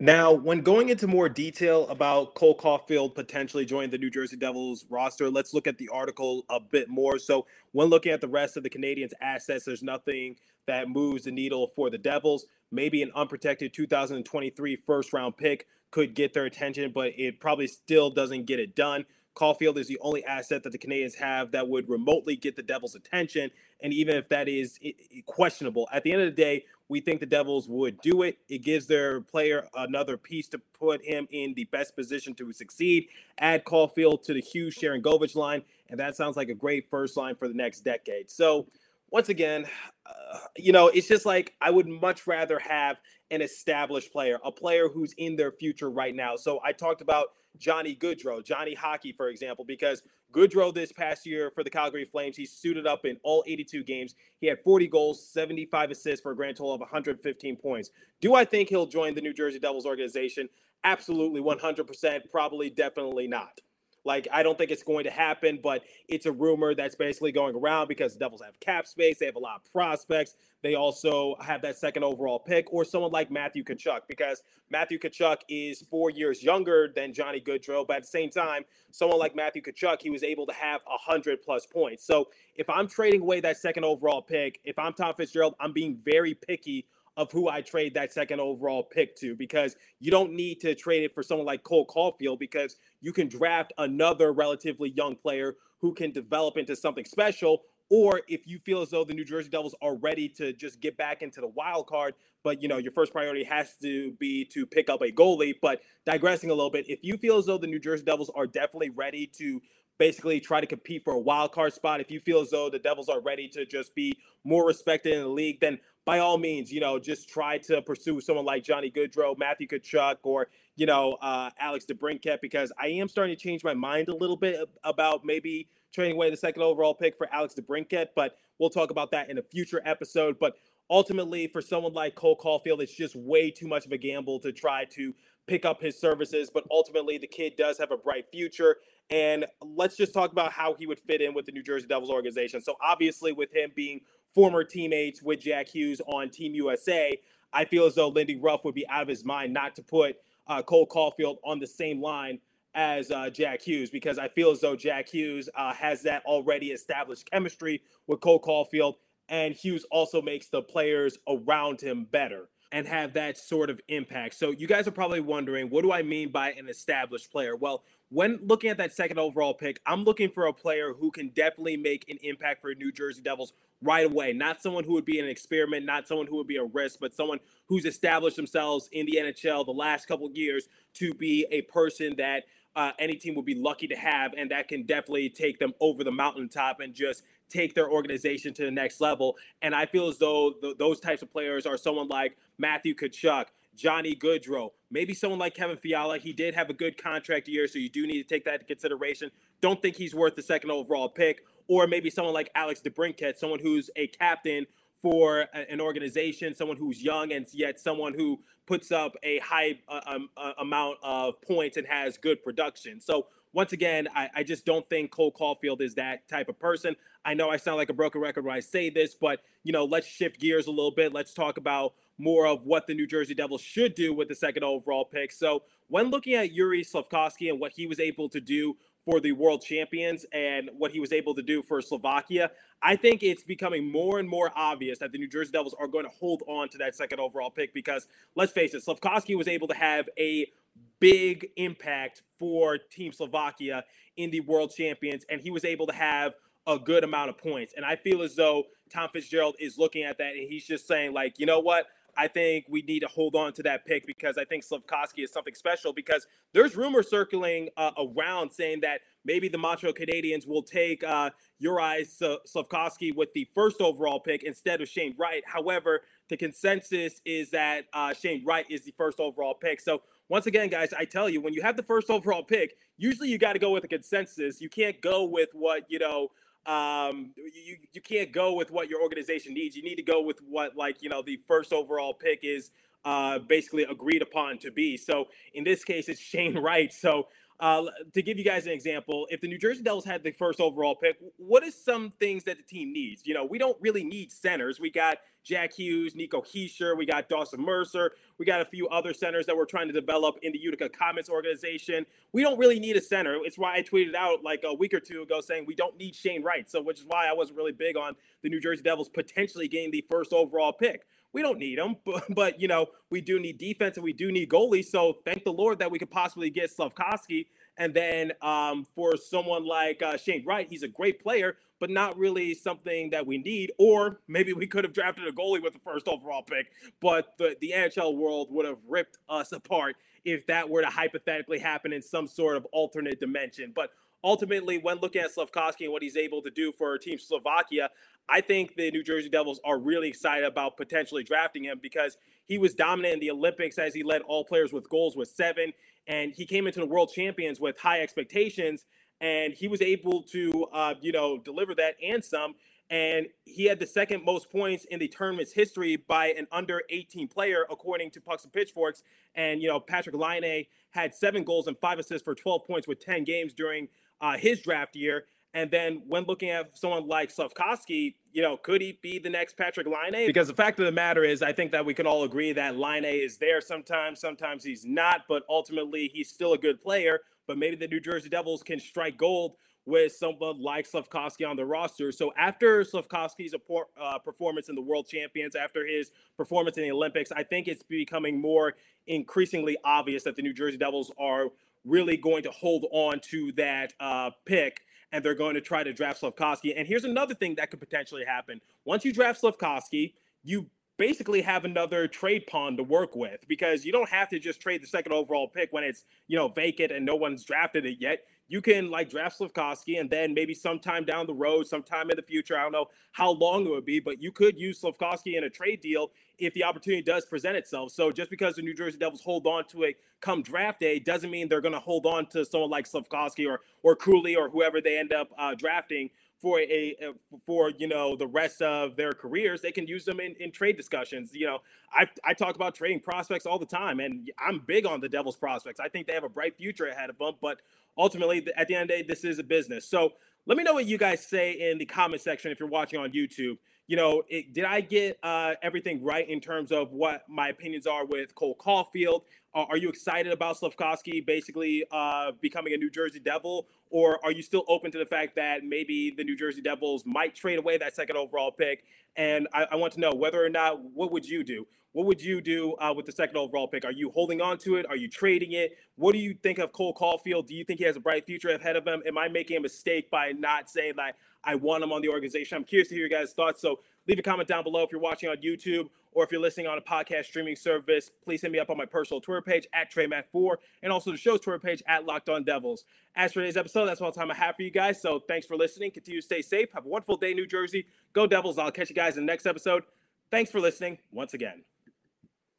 Now, 0.00 0.32
when 0.32 0.60
going 0.60 0.90
into 0.90 1.08
more 1.08 1.28
detail 1.28 1.88
about 1.88 2.34
Cole 2.34 2.56
Caufield 2.56 3.16
potentially 3.16 3.64
joining 3.64 3.90
the 3.90 3.98
New 3.98 4.10
Jersey 4.10 4.36
Devils 4.36 4.84
roster, 4.88 5.28
let's 5.28 5.52
look 5.52 5.66
at 5.66 5.76
the 5.78 5.88
article 5.88 6.44
a 6.48 6.60
bit 6.60 6.88
more. 6.88 7.18
So, 7.18 7.46
when 7.72 7.88
looking 7.88 8.12
at 8.12 8.20
the 8.20 8.28
rest 8.28 8.56
of 8.56 8.62
the 8.62 8.70
Canadiens' 8.70 9.10
assets, 9.20 9.64
there's 9.64 9.82
nothing 9.82 10.36
that 10.68 10.88
moves 10.88 11.24
the 11.24 11.32
needle 11.32 11.66
for 11.74 11.90
the 11.90 11.98
Devils. 11.98 12.46
Maybe 12.70 13.02
an 13.02 13.10
unprotected 13.16 13.74
2023 13.74 14.76
first 14.76 15.12
round 15.12 15.36
pick 15.36 15.66
could 15.90 16.14
get 16.14 16.32
their 16.32 16.44
attention, 16.44 16.92
but 16.94 17.18
it 17.18 17.40
probably 17.40 17.66
still 17.66 18.08
doesn't 18.08 18.46
get 18.46 18.60
it 18.60 18.76
done. 18.76 19.04
Caufield 19.34 19.78
is 19.78 19.88
the 19.88 19.98
only 20.00 20.24
asset 20.24 20.62
that 20.62 20.70
the 20.70 20.78
Canadiens 20.78 21.16
have 21.16 21.52
that 21.52 21.68
would 21.68 21.88
remotely 21.88 22.36
get 22.36 22.54
the 22.54 22.62
Devils' 22.62 22.94
attention. 22.94 23.50
And 23.80 23.92
even 23.92 24.16
if 24.16 24.28
that 24.28 24.48
is 24.48 24.78
questionable, 25.26 25.88
at 25.92 26.02
the 26.04 26.12
end 26.12 26.22
of 26.22 26.34
the 26.34 26.42
day, 26.42 26.64
we 26.88 27.00
think 27.00 27.20
the 27.20 27.26
Devils 27.26 27.68
would 27.68 28.00
do 28.00 28.22
it. 28.22 28.38
It 28.48 28.58
gives 28.58 28.86
their 28.86 29.20
player 29.20 29.66
another 29.76 30.16
piece 30.16 30.48
to 30.48 30.60
put 30.78 31.04
him 31.04 31.28
in 31.30 31.54
the 31.54 31.64
best 31.64 31.94
position 31.94 32.34
to 32.36 32.52
succeed. 32.52 33.08
Add 33.38 33.64
Caufield 33.64 34.22
to 34.24 34.34
the 34.34 34.40
Hughes 34.40 34.76
Sharangovich 34.76 35.36
line, 35.36 35.62
and 35.90 36.00
that 36.00 36.16
sounds 36.16 36.36
like 36.36 36.48
a 36.48 36.54
great 36.54 36.88
first 36.90 37.16
line 37.16 37.34
for 37.34 37.48
the 37.48 37.54
next 37.54 37.80
decade. 37.80 38.30
So, 38.30 38.66
once 39.10 39.28
again, 39.28 39.66
uh, 40.06 40.38
you 40.56 40.72
know, 40.72 40.88
it's 40.88 41.08
just 41.08 41.24
like 41.24 41.54
I 41.60 41.70
would 41.70 41.86
much 41.86 42.26
rather 42.26 42.58
have 42.58 42.98
an 43.30 43.42
established 43.42 44.12
player, 44.12 44.38
a 44.44 44.52
player 44.52 44.88
who's 44.88 45.12
in 45.14 45.36
their 45.36 45.52
future 45.52 45.90
right 45.90 46.14
now. 46.14 46.36
So 46.36 46.60
I 46.64 46.72
talked 46.72 47.00
about 47.00 47.28
Johnny 47.58 47.94
Gaudreau, 47.94 48.44
Johnny 48.44 48.74
Hockey, 48.74 49.12
for 49.12 49.28
example, 49.28 49.64
because 49.64 50.02
Gaudreau 50.32 50.74
this 50.74 50.92
past 50.92 51.24
year 51.26 51.50
for 51.50 51.64
the 51.64 51.70
Calgary 51.70 52.04
Flames, 52.04 52.36
he 52.36 52.44
suited 52.44 52.86
up 52.86 53.04
in 53.04 53.16
all 53.22 53.42
82 53.46 53.82
games. 53.84 54.14
He 54.40 54.46
had 54.46 54.62
40 54.62 54.88
goals, 54.88 55.26
75 55.26 55.90
assists 55.90 56.22
for 56.22 56.32
a 56.32 56.36
grand 56.36 56.56
total 56.56 56.74
of 56.74 56.80
115 56.80 57.56
points. 57.56 57.90
Do 58.20 58.34
I 58.34 58.44
think 58.44 58.68
he'll 58.68 58.86
join 58.86 59.14
the 59.14 59.20
New 59.20 59.32
Jersey 59.32 59.58
Devils 59.58 59.86
organization? 59.86 60.48
Absolutely, 60.84 61.40
100%. 61.40 62.20
Probably, 62.30 62.70
definitely 62.70 63.26
not. 63.26 63.60
Like, 64.08 64.26
I 64.32 64.42
don't 64.42 64.56
think 64.56 64.70
it's 64.70 64.82
going 64.82 65.04
to 65.04 65.10
happen, 65.10 65.60
but 65.62 65.84
it's 66.08 66.24
a 66.24 66.32
rumor 66.32 66.74
that's 66.74 66.94
basically 66.94 67.30
going 67.30 67.54
around 67.54 67.88
because 67.88 68.14
the 68.14 68.18
Devils 68.18 68.40
have 68.40 68.58
cap 68.58 68.86
space. 68.86 69.18
They 69.18 69.26
have 69.26 69.36
a 69.36 69.38
lot 69.38 69.56
of 69.56 69.70
prospects. 69.70 70.34
They 70.62 70.74
also 70.76 71.36
have 71.42 71.60
that 71.60 71.76
second 71.76 72.04
overall 72.04 72.38
pick, 72.38 72.72
or 72.72 72.86
someone 72.86 73.12
like 73.12 73.30
Matthew 73.30 73.62
Tkachuk, 73.62 74.00
because 74.08 74.42
Matthew 74.70 74.98
Tkachuk 74.98 75.40
is 75.50 75.82
four 75.90 76.08
years 76.08 76.42
younger 76.42 76.88
than 76.96 77.12
Johnny 77.12 77.38
Gaudreau. 77.38 77.86
But 77.86 77.98
at 77.98 78.02
the 78.04 78.08
same 78.08 78.30
time, 78.30 78.64
someone 78.92 79.18
like 79.18 79.36
Matthew 79.36 79.60
Tkachuk, 79.60 80.00
he 80.00 80.08
was 80.08 80.22
able 80.22 80.46
to 80.46 80.54
have 80.54 80.80
100 80.86 81.42
plus 81.42 81.66
points. 81.66 82.02
So 82.06 82.30
if 82.54 82.70
I'm 82.70 82.88
trading 82.88 83.20
away 83.20 83.40
that 83.40 83.58
second 83.58 83.84
overall 83.84 84.22
pick, 84.22 84.58
if 84.64 84.78
I'm 84.78 84.94
Tom 84.94 85.12
Fitzgerald, 85.16 85.54
I'm 85.60 85.74
being 85.74 85.98
very 86.02 86.32
picky 86.32 86.86
of 87.18 87.32
who 87.32 87.48
I 87.48 87.60
trade 87.62 87.94
that 87.94 88.12
second 88.12 88.38
overall 88.40 88.84
pick 88.84 89.16
to 89.16 89.34
because 89.34 89.74
you 89.98 90.10
don't 90.10 90.32
need 90.32 90.60
to 90.60 90.76
trade 90.76 91.02
it 91.02 91.14
for 91.14 91.24
someone 91.24 91.46
like 91.46 91.64
Cole 91.64 91.84
Caufield 91.84 92.38
because 92.38 92.76
you 93.00 93.12
can 93.12 93.28
draft 93.28 93.72
another 93.76 94.32
relatively 94.32 94.90
young 94.90 95.16
player 95.16 95.56
who 95.80 95.92
can 95.92 96.12
develop 96.12 96.56
into 96.56 96.76
something 96.76 97.04
special. 97.04 97.62
Or 97.90 98.20
if 98.28 98.46
you 98.46 98.60
feel 98.60 98.82
as 98.82 98.90
though 98.90 99.04
the 99.04 99.14
New 99.14 99.24
Jersey 99.24 99.48
Devils 99.48 99.74
are 99.82 99.96
ready 99.96 100.28
to 100.36 100.52
just 100.52 100.80
get 100.80 100.96
back 100.96 101.22
into 101.22 101.40
the 101.40 101.48
wild 101.48 101.88
card, 101.88 102.14
but 102.44 102.62
you 102.62 102.68
know 102.68 102.76
your 102.76 102.92
first 102.92 103.12
priority 103.12 103.42
has 103.42 103.74
to 103.82 104.12
be 104.12 104.44
to 104.52 104.64
pick 104.64 104.88
up 104.88 105.02
a 105.02 105.10
goalie. 105.10 105.54
But 105.60 105.80
digressing 106.06 106.50
a 106.50 106.54
little 106.54 106.70
bit, 106.70 106.88
if 106.88 107.00
you 107.02 107.16
feel 107.16 107.38
as 107.38 107.46
though 107.46 107.58
the 107.58 107.66
New 107.66 107.80
Jersey 107.80 108.04
Devils 108.04 108.30
are 108.32 108.46
definitely 108.46 108.90
ready 108.90 109.26
to 109.38 109.60
basically 109.98 110.38
try 110.38 110.60
to 110.60 110.66
compete 110.66 111.02
for 111.02 111.14
a 111.14 111.18
wild 111.18 111.50
card 111.50 111.72
spot, 111.72 112.00
if 112.00 112.12
you 112.12 112.20
feel 112.20 112.40
as 112.40 112.50
though 112.50 112.70
the 112.70 112.78
Devils 112.78 113.08
are 113.08 113.20
ready 113.20 113.48
to 113.48 113.66
just 113.66 113.94
be 113.96 114.16
more 114.44 114.64
respected 114.64 115.14
in 115.14 115.22
the 115.22 115.28
league, 115.28 115.58
then 115.60 115.80
by 116.08 116.20
all 116.20 116.38
means, 116.38 116.72
you 116.72 116.80
know, 116.80 116.98
just 116.98 117.28
try 117.28 117.58
to 117.58 117.82
pursue 117.82 118.18
someone 118.18 118.46
like 118.46 118.64
Johnny 118.64 118.90
Gaudreau, 118.90 119.36
Matthew 119.36 119.68
Tkachuk, 119.68 120.16
or 120.22 120.48
you 120.74 120.86
know, 120.86 121.18
uh, 121.20 121.50
Alex 121.60 121.84
DeBrincat, 121.84 122.40
because 122.40 122.72
I 122.80 122.86
am 122.86 123.08
starting 123.08 123.36
to 123.36 123.42
change 123.42 123.62
my 123.62 123.74
mind 123.74 124.08
a 124.08 124.14
little 124.14 124.38
bit 124.38 124.58
about 124.84 125.26
maybe 125.26 125.68
trading 125.92 126.14
away 126.14 126.30
the 126.30 126.36
second 126.38 126.62
overall 126.62 126.94
pick 126.94 127.18
for 127.18 127.28
Alex 127.30 127.54
DeBrincat. 127.60 128.06
But 128.16 128.38
we'll 128.58 128.70
talk 128.70 128.90
about 128.90 129.10
that 129.10 129.28
in 129.28 129.36
a 129.36 129.42
future 129.42 129.82
episode. 129.84 130.38
But 130.38 130.56
ultimately, 130.88 131.46
for 131.46 131.60
someone 131.60 131.92
like 131.92 132.14
Cole 132.14 132.38
Caufield, 132.38 132.80
it's 132.80 132.94
just 132.94 133.14
way 133.14 133.50
too 133.50 133.68
much 133.68 133.84
of 133.84 133.92
a 133.92 133.98
gamble 133.98 134.40
to 134.40 134.50
try 134.50 134.86
to 134.92 135.12
pick 135.46 135.66
up 135.66 135.82
his 135.82 136.00
services. 136.00 136.48
But 136.48 136.64
ultimately, 136.70 137.18
the 137.18 137.26
kid 137.26 137.52
does 137.58 137.76
have 137.76 137.90
a 137.90 137.98
bright 137.98 138.30
future. 138.32 138.76
And 139.10 139.44
let's 139.60 139.96
just 139.96 140.14
talk 140.14 140.32
about 140.32 140.52
how 140.52 140.72
he 140.72 140.86
would 140.86 141.00
fit 141.00 141.20
in 141.20 141.34
with 141.34 141.44
the 141.44 141.52
New 141.52 141.62
Jersey 141.62 141.86
Devils 141.86 142.08
organization. 142.08 142.62
So, 142.62 142.76
obviously, 142.80 143.32
with 143.32 143.54
him 143.54 143.72
being 143.76 144.00
former 144.34 144.64
teammates 144.64 145.22
with 145.22 145.40
Jack 145.40 145.68
Hughes 145.68 146.00
on 146.06 146.30
Team 146.30 146.54
USA, 146.54 147.18
I 147.52 147.64
feel 147.64 147.86
as 147.86 147.94
though 147.94 148.08
Lindy 148.08 148.36
Ruff 148.36 148.64
would 148.64 148.74
be 148.74 148.88
out 148.88 149.02
of 149.02 149.08
his 149.08 149.24
mind 149.24 149.52
not 149.52 149.74
to 149.76 149.82
put 149.82 150.16
uh, 150.46 150.62
Cole 150.62 150.86
Caufield 150.86 151.36
on 151.44 151.58
the 151.58 151.66
same 151.66 152.00
line 152.00 152.38
as 152.74 153.10
uh, 153.10 153.30
Jack 153.30 153.62
Hughes 153.62 153.90
because 153.90 154.18
I 154.18 154.28
feel 154.28 154.50
as 154.50 154.60
though 154.60 154.76
Jack 154.76 155.08
Hughes 155.08 155.48
uh, 155.54 155.72
has 155.74 156.02
that 156.02 156.24
already 156.24 156.68
established 156.68 157.30
chemistry 157.30 157.82
with 158.06 158.20
Cole 158.20 158.40
Caufield, 158.40 158.94
and 159.28 159.54
Hughes 159.54 159.84
also 159.90 160.22
makes 160.22 160.48
the 160.48 160.62
players 160.62 161.18
around 161.28 161.80
him 161.80 162.04
better 162.04 162.48
and 162.70 162.86
have 162.86 163.14
that 163.14 163.38
sort 163.38 163.70
of 163.70 163.80
impact. 163.88 164.34
So 164.34 164.50
you 164.50 164.66
guys 164.66 164.86
are 164.86 164.92
probably 164.92 165.20
wondering, 165.20 165.70
what 165.70 165.82
do 165.82 165.92
I 165.92 166.02
mean 166.02 166.30
by 166.30 166.52
an 166.52 166.68
established 166.68 167.32
player? 167.32 167.56
Well, 167.56 167.82
when 168.10 168.38
looking 168.42 168.70
at 168.70 168.76
that 168.76 168.92
second 168.92 169.18
overall 169.18 169.54
pick, 169.54 169.80
I'm 169.86 170.04
looking 170.04 170.30
for 170.30 170.46
a 170.46 170.52
player 170.52 170.92
who 170.92 171.10
can 171.10 171.30
definitely 171.30 171.76
make 171.76 172.08
an 172.10 172.18
impact 172.22 172.60
for 172.60 172.74
New 172.74 172.92
Jersey 172.92 173.22
Devils 173.22 173.52
right 173.82 174.06
away. 174.06 174.32
Not 174.32 174.62
someone 174.62 174.84
who 174.84 174.94
would 174.94 175.04
be 175.04 175.18
an 175.20 175.28
experiment, 175.28 175.86
not 175.86 176.08
someone 176.08 176.26
who 176.26 176.36
would 176.36 176.46
be 176.46 176.56
a 176.56 176.64
risk, 176.64 176.98
but 177.00 177.14
someone 177.14 177.38
who's 177.66 177.84
established 177.84 178.36
themselves 178.36 178.88
in 178.92 179.06
the 179.06 179.18
NHL 179.20 179.64
the 179.64 179.72
last 179.72 180.06
couple 180.06 180.30
years 180.32 180.68
to 180.94 181.14
be 181.14 181.46
a 181.50 181.62
person 181.62 182.14
that 182.18 182.44
uh, 182.76 182.92
any 182.98 183.16
team 183.16 183.34
would 183.34 183.44
be 183.44 183.54
lucky 183.54 183.88
to 183.88 183.96
have, 183.96 184.32
and 184.36 184.50
that 184.50 184.68
can 184.68 184.84
definitely 184.84 185.28
take 185.28 185.58
them 185.58 185.74
over 185.80 186.04
the 186.04 186.12
mountaintop 186.12 186.80
and 186.80 186.94
just 186.94 187.24
take 187.48 187.74
their 187.74 187.90
organization 187.90 188.52
to 188.54 188.64
the 188.64 188.70
next 188.70 189.00
level. 189.00 189.36
And 189.62 189.74
I 189.74 189.86
feel 189.86 190.08
as 190.08 190.18
though 190.18 190.52
th- 190.60 190.76
those 190.78 191.00
types 191.00 191.22
of 191.22 191.32
players 191.32 191.66
are 191.66 191.76
someone 191.76 192.08
like 192.08 192.36
Matthew 192.58 192.94
Tkachuk, 192.94 193.46
Johnny 193.74 194.14
Gaudreau, 194.14 194.70
maybe 194.90 195.14
someone 195.14 195.38
like 195.38 195.54
Kevin 195.54 195.76
Fiala. 195.76 196.18
He 196.18 196.32
did 196.32 196.54
have 196.54 196.68
a 196.68 196.72
good 196.72 197.02
contract 197.02 197.48
year, 197.48 197.66
so 197.66 197.78
you 197.78 197.88
do 197.88 198.06
need 198.06 198.22
to 198.22 198.28
take 198.28 198.44
that 198.44 198.54
into 198.54 198.66
consideration. 198.66 199.30
Don't 199.60 199.80
think 199.80 199.96
he's 199.96 200.14
worth 200.14 200.36
the 200.36 200.42
second 200.42 200.70
overall 200.70 201.08
pick. 201.08 201.44
Or 201.68 201.86
maybe 201.86 202.10
someone 202.10 202.34
like 202.34 202.50
Alex 202.54 202.80
DeBrincat, 202.80 203.36
someone 203.36 203.60
who's 203.60 203.90
a 203.94 204.06
captain 204.08 204.66
for 205.00 205.46
an 205.52 205.80
organization, 205.80 206.54
someone 206.54 206.76
who's 206.76 207.02
young 207.02 207.32
and 207.32 207.46
yet 207.52 207.78
someone 207.78 208.14
who 208.14 208.40
puts 208.66 208.90
up 208.90 209.16
a 209.22 209.38
high 209.38 209.78
uh, 209.88 210.00
um, 210.06 210.28
uh, 210.36 210.52
amount 210.58 210.98
of 211.02 211.40
points 211.42 211.76
and 211.76 211.86
has 211.86 212.18
good 212.18 212.42
production. 212.42 213.00
So 213.00 213.26
once 213.52 213.72
again, 213.72 214.08
I, 214.14 214.28
I, 214.36 214.42
just 214.42 214.66
don't 214.66 214.86
think 214.86 215.10
Cole 215.10 215.32
Caufield 215.32 215.80
is 215.80 215.94
that 215.94 216.28
type 216.28 216.48
of 216.48 216.58
person. 216.58 216.96
I 217.24 217.32
know 217.32 217.48
I 217.48 217.56
sound 217.56 217.78
like 217.78 217.88
a 217.88 217.94
broken 217.94 218.20
record 218.20 218.44
when 218.44 218.54
I 218.54 218.60
say 218.60 218.90
this, 218.90 219.14
but 219.14 219.40
you 219.62 219.72
know, 219.72 219.84
let's 219.84 220.06
shift 220.06 220.38
gears 220.38 220.66
a 220.66 220.70
little 220.70 220.90
bit. 220.90 221.14
Let's 221.14 221.32
talk 221.32 221.56
about 221.56 221.94
more 222.18 222.46
of 222.46 222.66
what 222.66 222.86
the 222.86 222.94
New 222.94 223.06
Jersey 223.06 223.34
Devils 223.34 223.62
should 223.62 223.94
do 223.94 224.12
with 224.12 224.28
the 224.28 224.34
second 224.34 224.64
overall 224.64 225.04
pick. 225.04 225.32
So 225.32 225.62
when 225.86 226.10
looking 226.10 226.34
at 226.34 226.52
Yuri 226.52 226.84
Slafkovsky 226.84 227.48
and 227.48 227.58
what 227.58 227.72
he 227.72 227.86
was 227.86 228.00
able 228.00 228.28
to 228.30 228.40
do 228.40 228.76
for 229.08 229.20
the 229.20 229.32
world 229.32 229.62
champions 229.62 230.26
and 230.34 230.68
what 230.76 230.90
he 230.90 231.00
was 231.00 231.12
able 231.12 231.34
to 231.34 231.40
do 231.40 231.62
for 231.62 231.80
Slovakia, 231.80 232.50
I 232.82 232.94
think 232.94 233.22
it's 233.22 233.42
becoming 233.42 233.90
more 233.90 234.18
and 234.18 234.28
more 234.28 234.52
obvious 234.54 234.98
that 234.98 235.12
the 235.12 235.18
New 235.18 235.28
Jersey 235.28 235.50
Devils 235.50 235.74
are 235.80 235.88
going 235.88 236.04
to 236.04 236.10
hold 236.10 236.42
on 236.46 236.68
to 236.68 236.78
that 236.78 236.94
second 236.94 237.18
overall 237.18 237.50
pick 237.50 237.72
because 237.72 238.06
let's 238.34 238.52
face 238.52 238.74
it, 238.74 238.84
Slafkovsky 238.84 239.34
was 239.34 239.48
able 239.48 239.66
to 239.68 239.74
have 239.74 240.10
a 240.18 240.52
big 241.00 241.48
impact 241.56 242.22
for 242.38 242.76
Team 242.76 243.12
Slovakia 243.12 243.82
in 244.18 244.30
the 244.30 244.40
world 244.40 244.74
champions, 244.76 245.24
and 245.30 245.40
he 245.40 245.50
was 245.50 245.64
able 245.64 245.86
to 245.86 245.94
have 245.94 246.34
a 246.66 246.78
good 246.78 247.02
amount 247.02 247.30
of 247.30 247.38
points. 247.38 247.72
And 247.74 247.86
I 247.86 247.96
feel 247.96 248.20
as 248.20 248.34
though 248.34 248.64
Tom 248.92 249.08
Fitzgerald 249.10 249.56
is 249.58 249.78
looking 249.78 250.02
at 250.02 250.18
that 250.18 250.32
and 250.34 250.46
he's 250.50 250.66
just 250.66 250.86
saying, 250.86 251.14
like, 251.14 251.38
you 251.38 251.46
know 251.46 251.60
what? 251.60 251.86
I 252.18 252.26
think 252.26 252.66
we 252.68 252.82
need 252.82 253.00
to 253.00 253.06
hold 253.06 253.36
on 253.36 253.52
to 253.54 253.62
that 253.62 253.86
pick 253.86 254.04
because 254.04 254.36
I 254.36 254.44
think 254.44 254.64
Slafkovsky 254.64 255.22
is 255.22 255.32
something 255.32 255.54
special 255.54 255.92
because 255.92 256.26
there's 256.52 256.76
rumors 256.76 257.08
circling 257.08 257.68
uh, 257.76 257.92
around 257.96 258.50
saying 258.50 258.80
that 258.80 259.02
maybe 259.24 259.48
the 259.48 259.56
Montreal 259.56 259.94
Canadiens 259.94 260.44
will 260.44 260.64
take 260.64 261.04
uh, 261.04 261.30
Uri 261.60 262.04
Slafkovsky 262.04 263.14
with 263.14 263.32
the 263.34 263.48
first 263.54 263.80
overall 263.80 264.18
pick 264.18 264.42
instead 264.42 264.80
of 264.82 264.88
Shane 264.88 265.14
Wright. 265.16 265.44
However, 265.46 266.00
the 266.28 266.36
consensus 266.36 267.20
is 267.24 267.50
that 267.50 267.84
uh, 267.92 268.12
Shane 268.14 268.44
Wright 268.44 268.66
is 268.68 268.84
the 268.84 268.92
first 268.98 269.20
overall 269.20 269.54
pick. 269.54 269.80
So 269.80 270.02
once 270.28 270.46
again, 270.46 270.68
guys, 270.70 270.92
I 270.92 271.04
tell 271.04 271.28
you, 271.28 271.40
when 271.40 271.54
you 271.54 271.62
have 271.62 271.76
the 271.76 271.84
first 271.84 272.10
overall 272.10 272.42
pick, 272.42 272.76
usually 272.96 273.28
you 273.28 273.38
got 273.38 273.52
to 273.52 273.60
go 273.60 273.70
with 273.70 273.84
a 273.84 273.88
consensus. 273.88 274.60
You 274.60 274.68
can't 274.68 275.00
go 275.00 275.24
with 275.24 275.50
what, 275.52 275.84
you 275.88 276.00
know, 276.00 276.30
um, 276.68 277.32
you, 277.36 277.78
you 277.92 278.00
can't 278.00 278.30
go 278.30 278.52
with 278.52 278.70
what 278.70 278.90
your 278.90 279.02
organization 279.02 279.54
needs. 279.54 279.74
You 279.74 279.82
need 279.82 279.96
to 279.96 280.02
go 280.02 280.20
with 280.20 280.38
what, 280.46 280.76
like, 280.76 281.02
you 281.02 281.08
know, 281.08 281.22
the 281.22 281.40
first 281.48 281.72
overall 281.72 282.12
pick 282.12 282.40
is 282.42 282.70
uh, 283.04 283.38
basically 283.38 283.84
agreed 283.84 284.20
upon 284.20 284.58
to 284.58 284.70
be. 284.70 284.96
So 284.98 285.28
in 285.54 285.64
this 285.64 285.82
case, 285.82 286.08
it's 286.08 286.20
Shane 286.20 286.58
Wright. 286.58 286.92
So 286.92 287.28
uh, 287.60 287.84
to 288.14 288.22
give 288.22 288.38
you 288.38 288.44
guys 288.44 288.66
an 288.66 288.72
example, 288.72 289.26
if 289.30 289.40
the 289.40 289.48
New 289.48 289.58
Jersey 289.58 289.82
Devils 289.82 290.04
had 290.04 290.22
the 290.22 290.30
first 290.30 290.60
overall 290.60 290.94
pick, 290.94 291.16
what 291.36 291.64
is 291.64 291.74
some 291.74 292.12
things 292.20 292.44
that 292.44 292.56
the 292.56 292.62
team 292.62 292.92
needs? 292.92 293.22
You 293.24 293.34
know, 293.34 293.44
we 293.44 293.58
don't 293.58 293.76
really 293.80 294.04
need 294.04 294.30
centers. 294.30 294.78
We 294.78 294.90
got 294.90 295.18
Jack 295.42 295.72
Hughes, 295.72 296.14
Nico 296.14 296.42
Hischier, 296.42 296.96
we 296.96 297.06
got 297.06 297.28
Dawson 297.28 297.60
Mercer, 297.60 298.12
we 298.38 298.44
got 298.44 298.60
a 298.60 298.64
few 298.64 298.86
other 298.88 299.12
centers 299.12 299.46
that 299.46 299.56
we're 299.56 299.64
trying 299.64 299.88
to 299.88 299.92
develop 299.92 300.36
in 300.42 300.52
the 300.52 300.58
Utica 300.58 300.88
Comets 300.88 301.28
organization. 301.28 302.06
We 302.32 302.42
don't 302.42 302.58
really 302.58 302.78
need 302.78 302.96
a 302.96 303.00
center. 303.00 303.38
It's 303.42 303.58
why 303.58 303.76
I 303.76 303.82
tweeted 303.82 304.14
out 304.14 304.44
like 304.44 304.62
a 304.64 304.74
week 304.74 304.94
or 304.94 305.00
two 305.00 305.22
ago 305.22 305.40
saying 305.40 305.64
we 305.66 305.74
don't 305.74 305.96
need 305.96 306.14
Shane 306.14 306.42
Wright. 306.42 306.70
So, 306.70 306.82
which 306.82 307.00
is 307.00 307.06
why 307.06 307.28
I 307.28 307.32
wasn't 307.32 307.56
really 307.56 307.72
big 307.72 307.96
on 307.96 308.14
the 308.42 308.50
New 308.50 308.60
Jersey 308.60 308.82
Devils 308.82 309.08
potentially 309.08 309.68
getting 309.68 309.90
the 309.90 310.04
first 310.08 310.32
overall 310.32 310.72
pick. 310.72 311.06
We 311.32 311.42
don't 311.42 311.58
need 311.58 311.78
them, 311.78 311.96
but, 312.04 312.24
but 312.34 312.60
you 312.60 312.68
know, 312.68 312.86
we 313.10 313.20
do 313.20 313.38
need 313.38 313.58
defense 313.58 313.96
and 313.96 314.04
we 314.04 314.12
do 314.12 314.32
need 314.32 314.48
goalies. 314.48 314.86
So 314.86 315.18
thank 315.24 315.44
the 315.44 315.52
Lord 315.52 315.78
that 315.78 315.90
we 315.90 315.98
could 315.98 316.10
possibly 316.10 316.50
get 316.50 316.70
Slafkovsky. 316.74 317.46
And 317.76 317.94
then 317.94 318.32
um, 318.42 318.86
for 318.94 319.16
someone 319.16 319.64
like 319.64 320.02
uh, 320.02 320.16
Shane 320.16 320.44
Wright, 320.44 320.66
he's 320.68 320.82
a 320.82 320.88
great 320.88 321.22
player, 321.22 321.56
but 321.78 321.90
not 321.90 322.18
really 322.18 322.54
something 322.54 323.10
that 323.10 323.26
we 323.26 323.38
need. 323.38 323.72
Or 323.78 324.20
maybe 324.26 324.52
we 324.52 324.66
could 324.66 324.84
have 324.84 324.92
drafted 324.92 325.26
a 325.28 325.32
goalie 325.32 325.62
with 325.62 325.74
the 325.74 325.78
first 325.78 326.08
overall 326.08 326.42
pick, 326.42 326.72
but 327.00 327.34
the, 327.38 327.56
the 327.60 327.72
NHL 327.76 328.16
world 328.16 328.48
would 328.50 328.66
have 328.66 328.78
ripped 328.88 329.18
us 329.28 329.52
apart 329.52 329.96
if 330.24 330.46
that 330.46 330.68
were 330.68 330.82
to 330.82 330.90
hypothetically 330.90 331.58
happen 331.58 331.92
in 331.92 332.02
some 332.02 332.26
sort 332.26 332.56
of 332.56 332.66
alternate 332.72 333.20
dimension. 333.20 333.72
But 333.74 333.90
ultimately, 334.22 334.78
when 334.78 334.98
looking 334.98 335.22
at 335.22 335.34
Slafkovsky 335.34 335.82
and 335.82 335.92
what 335.92 336.02
he's 336.02 336.16
able 336.16 336.42
to 336.42 336.50
do 336.50 336.72
for 336.72 336.96
Team 336.98 337.18
Slovakia, 337.18 337.90
I 338.28 338.40
think 338.40 338.76
the 338.76 338.90
New 338.90 339.02
Jersey 339.02 339.28
Devils 339.28 339.60
are 339.64 339.78
really 339.78 340.08
excited 340.08 340.44
about 340.44 340.76
potentially 340.76 341.22
drafting 341.22 341.64
him 341.64 341.78
because 341.82 342.18
he 342.46 342.58
was 342.58 342.74
dominant 342.74 343.14
in 343.14 343.20
the 343.20 343.30
Olympics 343.30 343.78
as 343.78 343.94
he 343.94 344.02
led 344.02 344.22
all 344.22 344.44
players 344.44 344.72
with 344.72 344.88
goals 344.88 345.16
with 345.16 345.28
seven, 345.28 345.72
and 346.06 346.32
he 346.34 346.44
came 346.44 346.66
into 346.66 346.80
the 346.80 346.86
World 346.86 347.10
Champions 347.14 347.60
with 347.60 347.78
high 347.78 348.00
expectations, 348.00 348.84
and 349.20 349.54
he 349.54 349.66
was 349.66 349.80
able 349.80 350.22
to, 350.24 350.66
uh, 350.72 350.94
you 351.00 351.12
know, 351.12 351.38
deliver 351.38 351.74
that 351.74 351.96
and 352.02 352.24
some. 352.24 352.54
And 352.90 353.26
he 353.44 353.66
had 353.66 353.80
the 353.80 353.86
second 353.86 354.24
most 354.24 354.50
points 354.50 354.86
in 354.86 354.98
the 354.98 355.08
tournament's 355.08 355.52
history 355.52 355.96
by 355.96 356.28
an 356.28 356.46
under 356.50 356.82
18 356.88 357.28
player, 357.28 357.66
according 357.70 358.10
to 358.12 358.20
Pucks 358.20 358.44
and 358.44 358.52
Pitchforks. 358.52 359.02
And, 359.34 359.60
you 359.60 359.68
know, 359.68 359.78
Patrik 359.78 360.14
Laine 360.14 360.64
had 360.90 361.14
seven 361.14 361.44
goals 361.44 361.66
and 361.66 361.76
five 361.78 361.98
assists 361.98 362.24
for 362.24 362.34
12 362.34 362.66
points 362.66 362.88
with 362.88 362.98
10 362.98 363.24
games 363.24 363.52
during 363.52 363.88
uh, 364.20 364.36
his 364.36 364.60
draft 364.60 364.96
year. 364.96 365.24
And 365.54 365.70
then 365.70 366.02
when 366.06 366.24
looking 366.24 366.50
at 366.50 366.76
someone 366.76 367.08
like 367.08 367.34
Slafkovsky, 367.34 368.14
you 368.32 368.42
know, 368.42 368.56
could 368.56 368.80
he 368.82 368.98
be 369.02 369.18
the 369.18 369.30
next 369.30 369.56
Patrik 369.56 369.86
Laine? 369.86 370.26
Because 370.26 370.46
the 370.46 370.54
fact 370.54 370.78
of 370.78 370.84
the 370.84 370.92
matter 370.92 371.24
is, 371.24 371.42
I 371.42 371.52
think 371.52 371.72
that 371.72 371.86
we 371.86 371.94
can 371.94 372.06
all 372.06 372.24
agree 372.24 372.52
that 372.52 372.76
Laine 372.76 373.04
is 373.04 373.38
there 373.38 373.60
sometimes, 373.60 374.20
sometimes 374.20 374.62
he's 374.62 374.84
not, 374.84 375.22
but 375.28 375.42
ultimately 375.48 376.10
he's 376.12 376.28
still 376.28 376.52
a 376.52 376.58
good 376.58 376.82
player. 376.82 377.20
But 377.46 377.56
maybe 377.56 377.76
the 377.76 377.88
New 377.88 378.00
Jersey 378.00 378.28
Devils 378.28 378.62
can 378.62 378.78
strike 378.78 379.16
gold 379.16 379.54
with 379.86 380.12
someone 380.12 380.60
like 380.62 380.86
Slafkovsky 380.86 381.48
on 381.48 381.56
the 381.56 381.64
roster. 381.64 382.12
So 382.12 382.30
after 382.36 382.84
Slafkovsky's 382.84 383.54
uh, 383.54 384.18
performance 384.18 384.68
in 384.68 384.74
the 384.74 384.82
World 384.82 385.08
Champions, 385.08 385.56
after 385.56 385.86
his 385.86 386.10
performance 386.36 386.76
in 386.76 386.82
the 386.82 386.92
Olympics, 386.92 387.32
I 387.32 387.42
think 387.42 387.68
it's 387.68 387.82
becoming 387.82 388.38
more 388.38 388.74
increasingly 389.06 389.78
obvious 389.84 390.24
that 390.24 390.36
the 390.36 390.42
New 390.42 390.52
Jersey 390.52 390.76
Devils 390.76 391.10
are 391.18 391.46
really 391.88 392.16
going 392.16 392.42
to 392.44 392.50
hold 392.50 392.86
on 392.90 393.20
to 393.30 393.52
that 393.52 393.92
uh, 394.00 394.30
pick 394.46 394.82
and 395.10 395.24
they're 395.24 395.34
going 395.34 395.54
to 395.54 395.60
try 395.60 395.82
to 395.82 395.92
draft 395.92 396.20
Slafkovsky. 396.20 396.74
And 396.76 396.86
here's 396.86 397.04
another 397.04 397.34
thing 397.34 397.54
that 397.54 397.70
could 397.70 397.80
potentially 397.80 398.24
happen. 398.26 398.60
Once 398.84 399.04
you 399.04 399.12
draft 399.12 399.40
Slafkovsky, 399.40 400.14
you 400.42 400.66
basically 400.98 401.42
have 401.42 401.64
another 401.64 402.08
trade 402.08 402.46
pawn 402.46 402.76
to 402.76 402.82
work 402.82 403.14
with 403.16 403.46
because 403.48 403.84
you 403.84 403.92
don't 403.92 404.08
have 404.08 404.28
to 404.28 404.38
just 404.38 404.60
trade 404.60 404.82
the 404.82 404.86
second 404.86 405.12
overall 405.12 405.48
pick 405.48 405.72
when 405.72 405.84
it's, 405.84 406.04
you 406.26 406.36
know, 406.36 406.48
vacant 406.48 406.92
and 406.92 407.06
no 407.06 407.16
one's 407.16 407.44
drafted 407.44 407.86
it 407.86 407.96
yet 408.00 408.24
you 408.48 408.62
can 408.62 408.90
like 408.90 409.10
draft 409.10 409.38
Slafkovsky 409.38 410.00
and 410.00 410.08
then 410.08 410.32
maybe 410.32 410.54
sometime 410.54 411.04
down 411.04 411.26
the 411.26 411.34
road, 411.34 411.66
sometime 411.66 412.10
in 412.10 412.16
the 412.16 412.22
future, 412.22 412.58
I 412.58 412.62
don't 412.62 412.72
know 412.72 412.86
how 413.12 413.30
long 413.30 413.66
it 413.66 413.70
would 413.70 413.84
be, 413.84 414.00
but 414.00 414.22
you 414.22 414.32
could 414.32 414.58
use 414.58 414.80
Slafkovsky 414.80 415.36
in 415.36 415.44
a 415.44 415.50
trade 415.50 415.80
deal 415.80 416.10
if 416.38 416.54
the 416.54 416.64
opportunity 416.64 417.02
does 417.02 417.26
present 417.26 417.56
itself. 417.56 417.92
So 417.92 418.10
just 418.10 418.30
because 418.30 418.56
the 418.56 418.62
New 418.62 418.74
Jersey 418.74 418.98
Devils 418.98 419.22
hold 419.22 419.46
on 419.46 419.66
to 419.68 419.82
it 419.84 419.96
come 420.20 420.42
draft 420.42 420.80
day 420.80 420.98
doesn't 420.98 421.30
mean 421.30 421.48
they're 421.48 421.60
going 421.60 421.74
to 421.74 421.80
hold 421.80 422.06
on 422.06 422.26
to 422.26 422.44
someone 422.44 422.70
like 422.70 422.88
Slafkovsky 422.88 423.46
or 423.46 423.60
or 423.82 423.94
Cooley 423.94 424.34
or 424.34 424.48
whoever 424.48 424.80
they 424.80 424.98
end 424.98 425.12
up 425.12 425.30
uh, 425.38 425.54
drafting 425.54 426.10
for 426.40 426.60
a, 426.60 426.96
a, 427.00 427.12
for 427.44 427.72
you 427.78 427.88
know 427.88 428.16
the 428.16 428.26
rest 428.26 428.62
of 428.62 428.96
their 428.96 429.12
careers 429.12 429.60
they 429.60 429.72
can 429.72 429.86
use 429.86 430.04
them 430.04 430.20
in, 430.20 430.34
in 430.38 430.50
trade 430.52 430.76
discussions 430.76 431.30
you 431.34 431.46
know. 431.46 431.58
I, 431.92 432.06
I 432.24 432.34
talk 432.34 432.54
about 432.54 432.74
trading 432.74 433.00
prospects 433.00 433.46
all 433.46 433.58
the 433.58 433.66
time 433.66 434.00
and 434.00 434.30
i'm 434.38 434.60
big 434.60 434.86
on 434.86 435.00
the 435.00 435.08
devils 435.08 435.36
prospects. 435.36 435.80
I 435.80 435.88
think 435.88 436.06
they 436.06 436.14
have 436.14 436.24
a 436.24 436.28
bright 436.28 436.56
future 436.56 436.86
ahead 436.86 437.10
of 437.10 437.18
them 437.18 437.34
but 437.40 437.60
ultimately 437.96 438.46
at 438.56 438.68
the 438.68 438.74
end 438.74 438.90
of 438.90 438.96
the 438.96 439.02
day 439.02 439.06
this 439.06 439.24
is 439.24 439.38
a 439.38 439.44
business. 439.44 439.84
So 439.84 440.12
let 440.46 440.56
me 440.56 440.64
know 440.64 440.74
what 440.74 440.86
you 440.86 440.98
guys 440.98 441.24
say 441.24 441.52
in 441.52 441.78
the 441.78 441.86
comment 441.86 442.22
section 442.22 442.50
if 442.50 442.60
you're 442.60 442.68
watching 442.68 442.98
on 442.98 443.12
youtube 443.12 443.58
you 443.88 443.96
know, 443.96 444.22
it, 444.28 444.52
did 444.52 444.64
I 444.64 444.82
get 444.82 445.18
uh, 445.22 445.54
everything 445.62 446.04
right 446.04 446.28
in 446.28 446.40
terms 446.40 446.70
of 446.70 446.92
what 446.92 447.24
my 447.26 447.48
opinions 447.48 447.86
are 447.86 448.04
with 448.04 448.34
Cole 448.34 448.54
Caufield? 448.54 449.22
Uh, 449.54 449.64
are 449.70 449.78
you 449.78 449.88
excited 449.88 450.30
about 450.30 450.60
Slafkovsky 450.60 451.24
basically 451.24 451.84
uh, 451.90 452.32
becoming 452.42 452.74
a 452.74 452.76
New 452.76 452.90
Jersey 452.90 453.18
Devil, 453.18 453.66
or 453.88 454.22
are 454.22 454.30
you 454.30 454.42
still 454.42 454.64
open 454.68 454.92
to 454.92 454.98
the 454.98 455.06
fact 455.06 455.36
that 455.36 455.64
maybe 455.64 456.12
the 456.14 456.22
New 456.22 456.36
Jersey 456.36 456.60
Devils 456.60 457.04
might 457.06 457.34
trade 457.34 457.58
away 457.58 457.78
that 457.78 457.96
second 457.96 458.18
overall 458.18 458.52
pick? 458.52 458.84
And 459.16 459.48
I, 459.54 459.68
I 459.72 459.76
want 459.76 459.94
to 459.94 460.00
know 460.00 460.12
whether 460.12 460.44
or 460.44 460.50
not 460.50 460.82
what 460.92 461.10
would 461.10 461.26
you 461.26 461.42
do? 461.42 461.66
What 461.92 462.04
would 462.04 462.20
you 462.20 462.42
do 462.42 462.74
uh, 462.74 462.92
with 462.94 463.06
the 463.06 463.12
second 463.12 463.38
overall 463.38 463.66
pick? 463.66 463.86
Are 463.86 463.90
you 463.90 464.10
holding 464.10 464.42
on 464.42 464.58
to 464.58 464.76
it? 464.76 464.84
Are 464.86 464.96
you 464.96 465.08
trading 465.08 465.52
it? 465.52 465.78
What 465.96 466.12
do 466.12 466.18
you 466.18 466.34
think 466.34 466.58
of 466.58 466.72
Cole 466.72 466.94
Caufield? 466.94 467.46
Do 467.46 467.54
you 467.54 467.64
think 467.64 467.78
he 467.78 467.86
has 467.86 467.96
a 467.96 468.00
bright 468.00 468.26
future 468.26 468.50
ahead 468.50 468.76
of 468.76 468.86
him? 468.86 469.02
Am 469.06 469.16
I 469.16 469.28
making 469.28 469.56
a 469.56 469.60
mistake 469.60 470.10
by 470.10 470.32
not 470.32 470.68
saying 470.68 470.92
that 470.98 471.16
I 471.44 471.54
want 471.54 471.82
him 471.82 471.92
on 471.92 472.02
the 472.02 472.08
organization? 472.08 472.56
I'm 472.56 472.64
curious 472.64 472.88
to 472.88 472.94
hear 472.94 473.06
your 473.06 473.18
guys' 473.18 473.32
thoughts. 473.32 473.60
So 473.60 473.80
leave 474.06 474.18
a 474.18 474.22
comment 474.22 474.48
down 474.48 474.64
below 474.64 474.82
if 474.82 474.92
you're 474.92 475.00
watching 475.00 475.28
on 475.28 475.36
YouTube 475.38 475.88
or 476.12 476.24
if 476.24 476.32
you're 476.32 476.40
listening 476.40 476.66
on 476.66 476.78
a 476.78 476.80
podcast 476.80 477.26
streaming 477.26 477.56
service. 477.56 478.10
Please 478.24 478.42
hit 478.42 478.50
me 478.50 478.58
up 478.58 478.70
on 478.70 478.76
my 478.76 478.86
personal 478.86 479.20
Twitter 479.20 479.42
page 479.42 479.66
at 479.72 479.92
TreyMatt4 479.92 480.56
and 480.82 480.92
also 480.92 481.10
the 481.12 481.16
show's 481.16 481.40
Twitter 481.40 481.58
page 481.58 481.82
at 481.86 482.04
Locked 482.04 482.28
On 482.28 482.44
Devils. 482.44 482.84
As 483.14 483.32
for 483.32 483.40
today's 483.40 483.56
episode, 483.56 483.86
that's 483.86 484.00
all 484.00 484.10
the 484.10 484.18
time 484.18 484.30
I 484.30 484.34
have 484.34 484.56
for 484.56 484.62
you 484.62 484.70
guys. 484.70 485.00
So 485.00 485.20
thanks 485.20 485.46
for 485.46 485.56
listening. 485.56 485.90
Continue 485.90 486.20
to 486.20 486.24
stay 486.24 486.42
safe. 486.42 486.72
Have 486.72 486.86
a 486.86 486.88
wonderful 486.88 487.16
day, 487.16 487.34
New 487.34 487.46
Jersey. 487.46 487.86
Go 488.12 488.26
Devils. 488.26 488.58
I'll 488.58 488.72
catch 488.72 488.90
you 488.90 488.96
guys 488.96 489.16
in 489.16 489.24
the 489.24 489.32
next 489.32 489.46
episode. 489.46 489.84
Thanks 490.30 490.50
for 490.50 490.60
listening 490.60 490.98
once 491.12 491.34
again. 491.34 491.62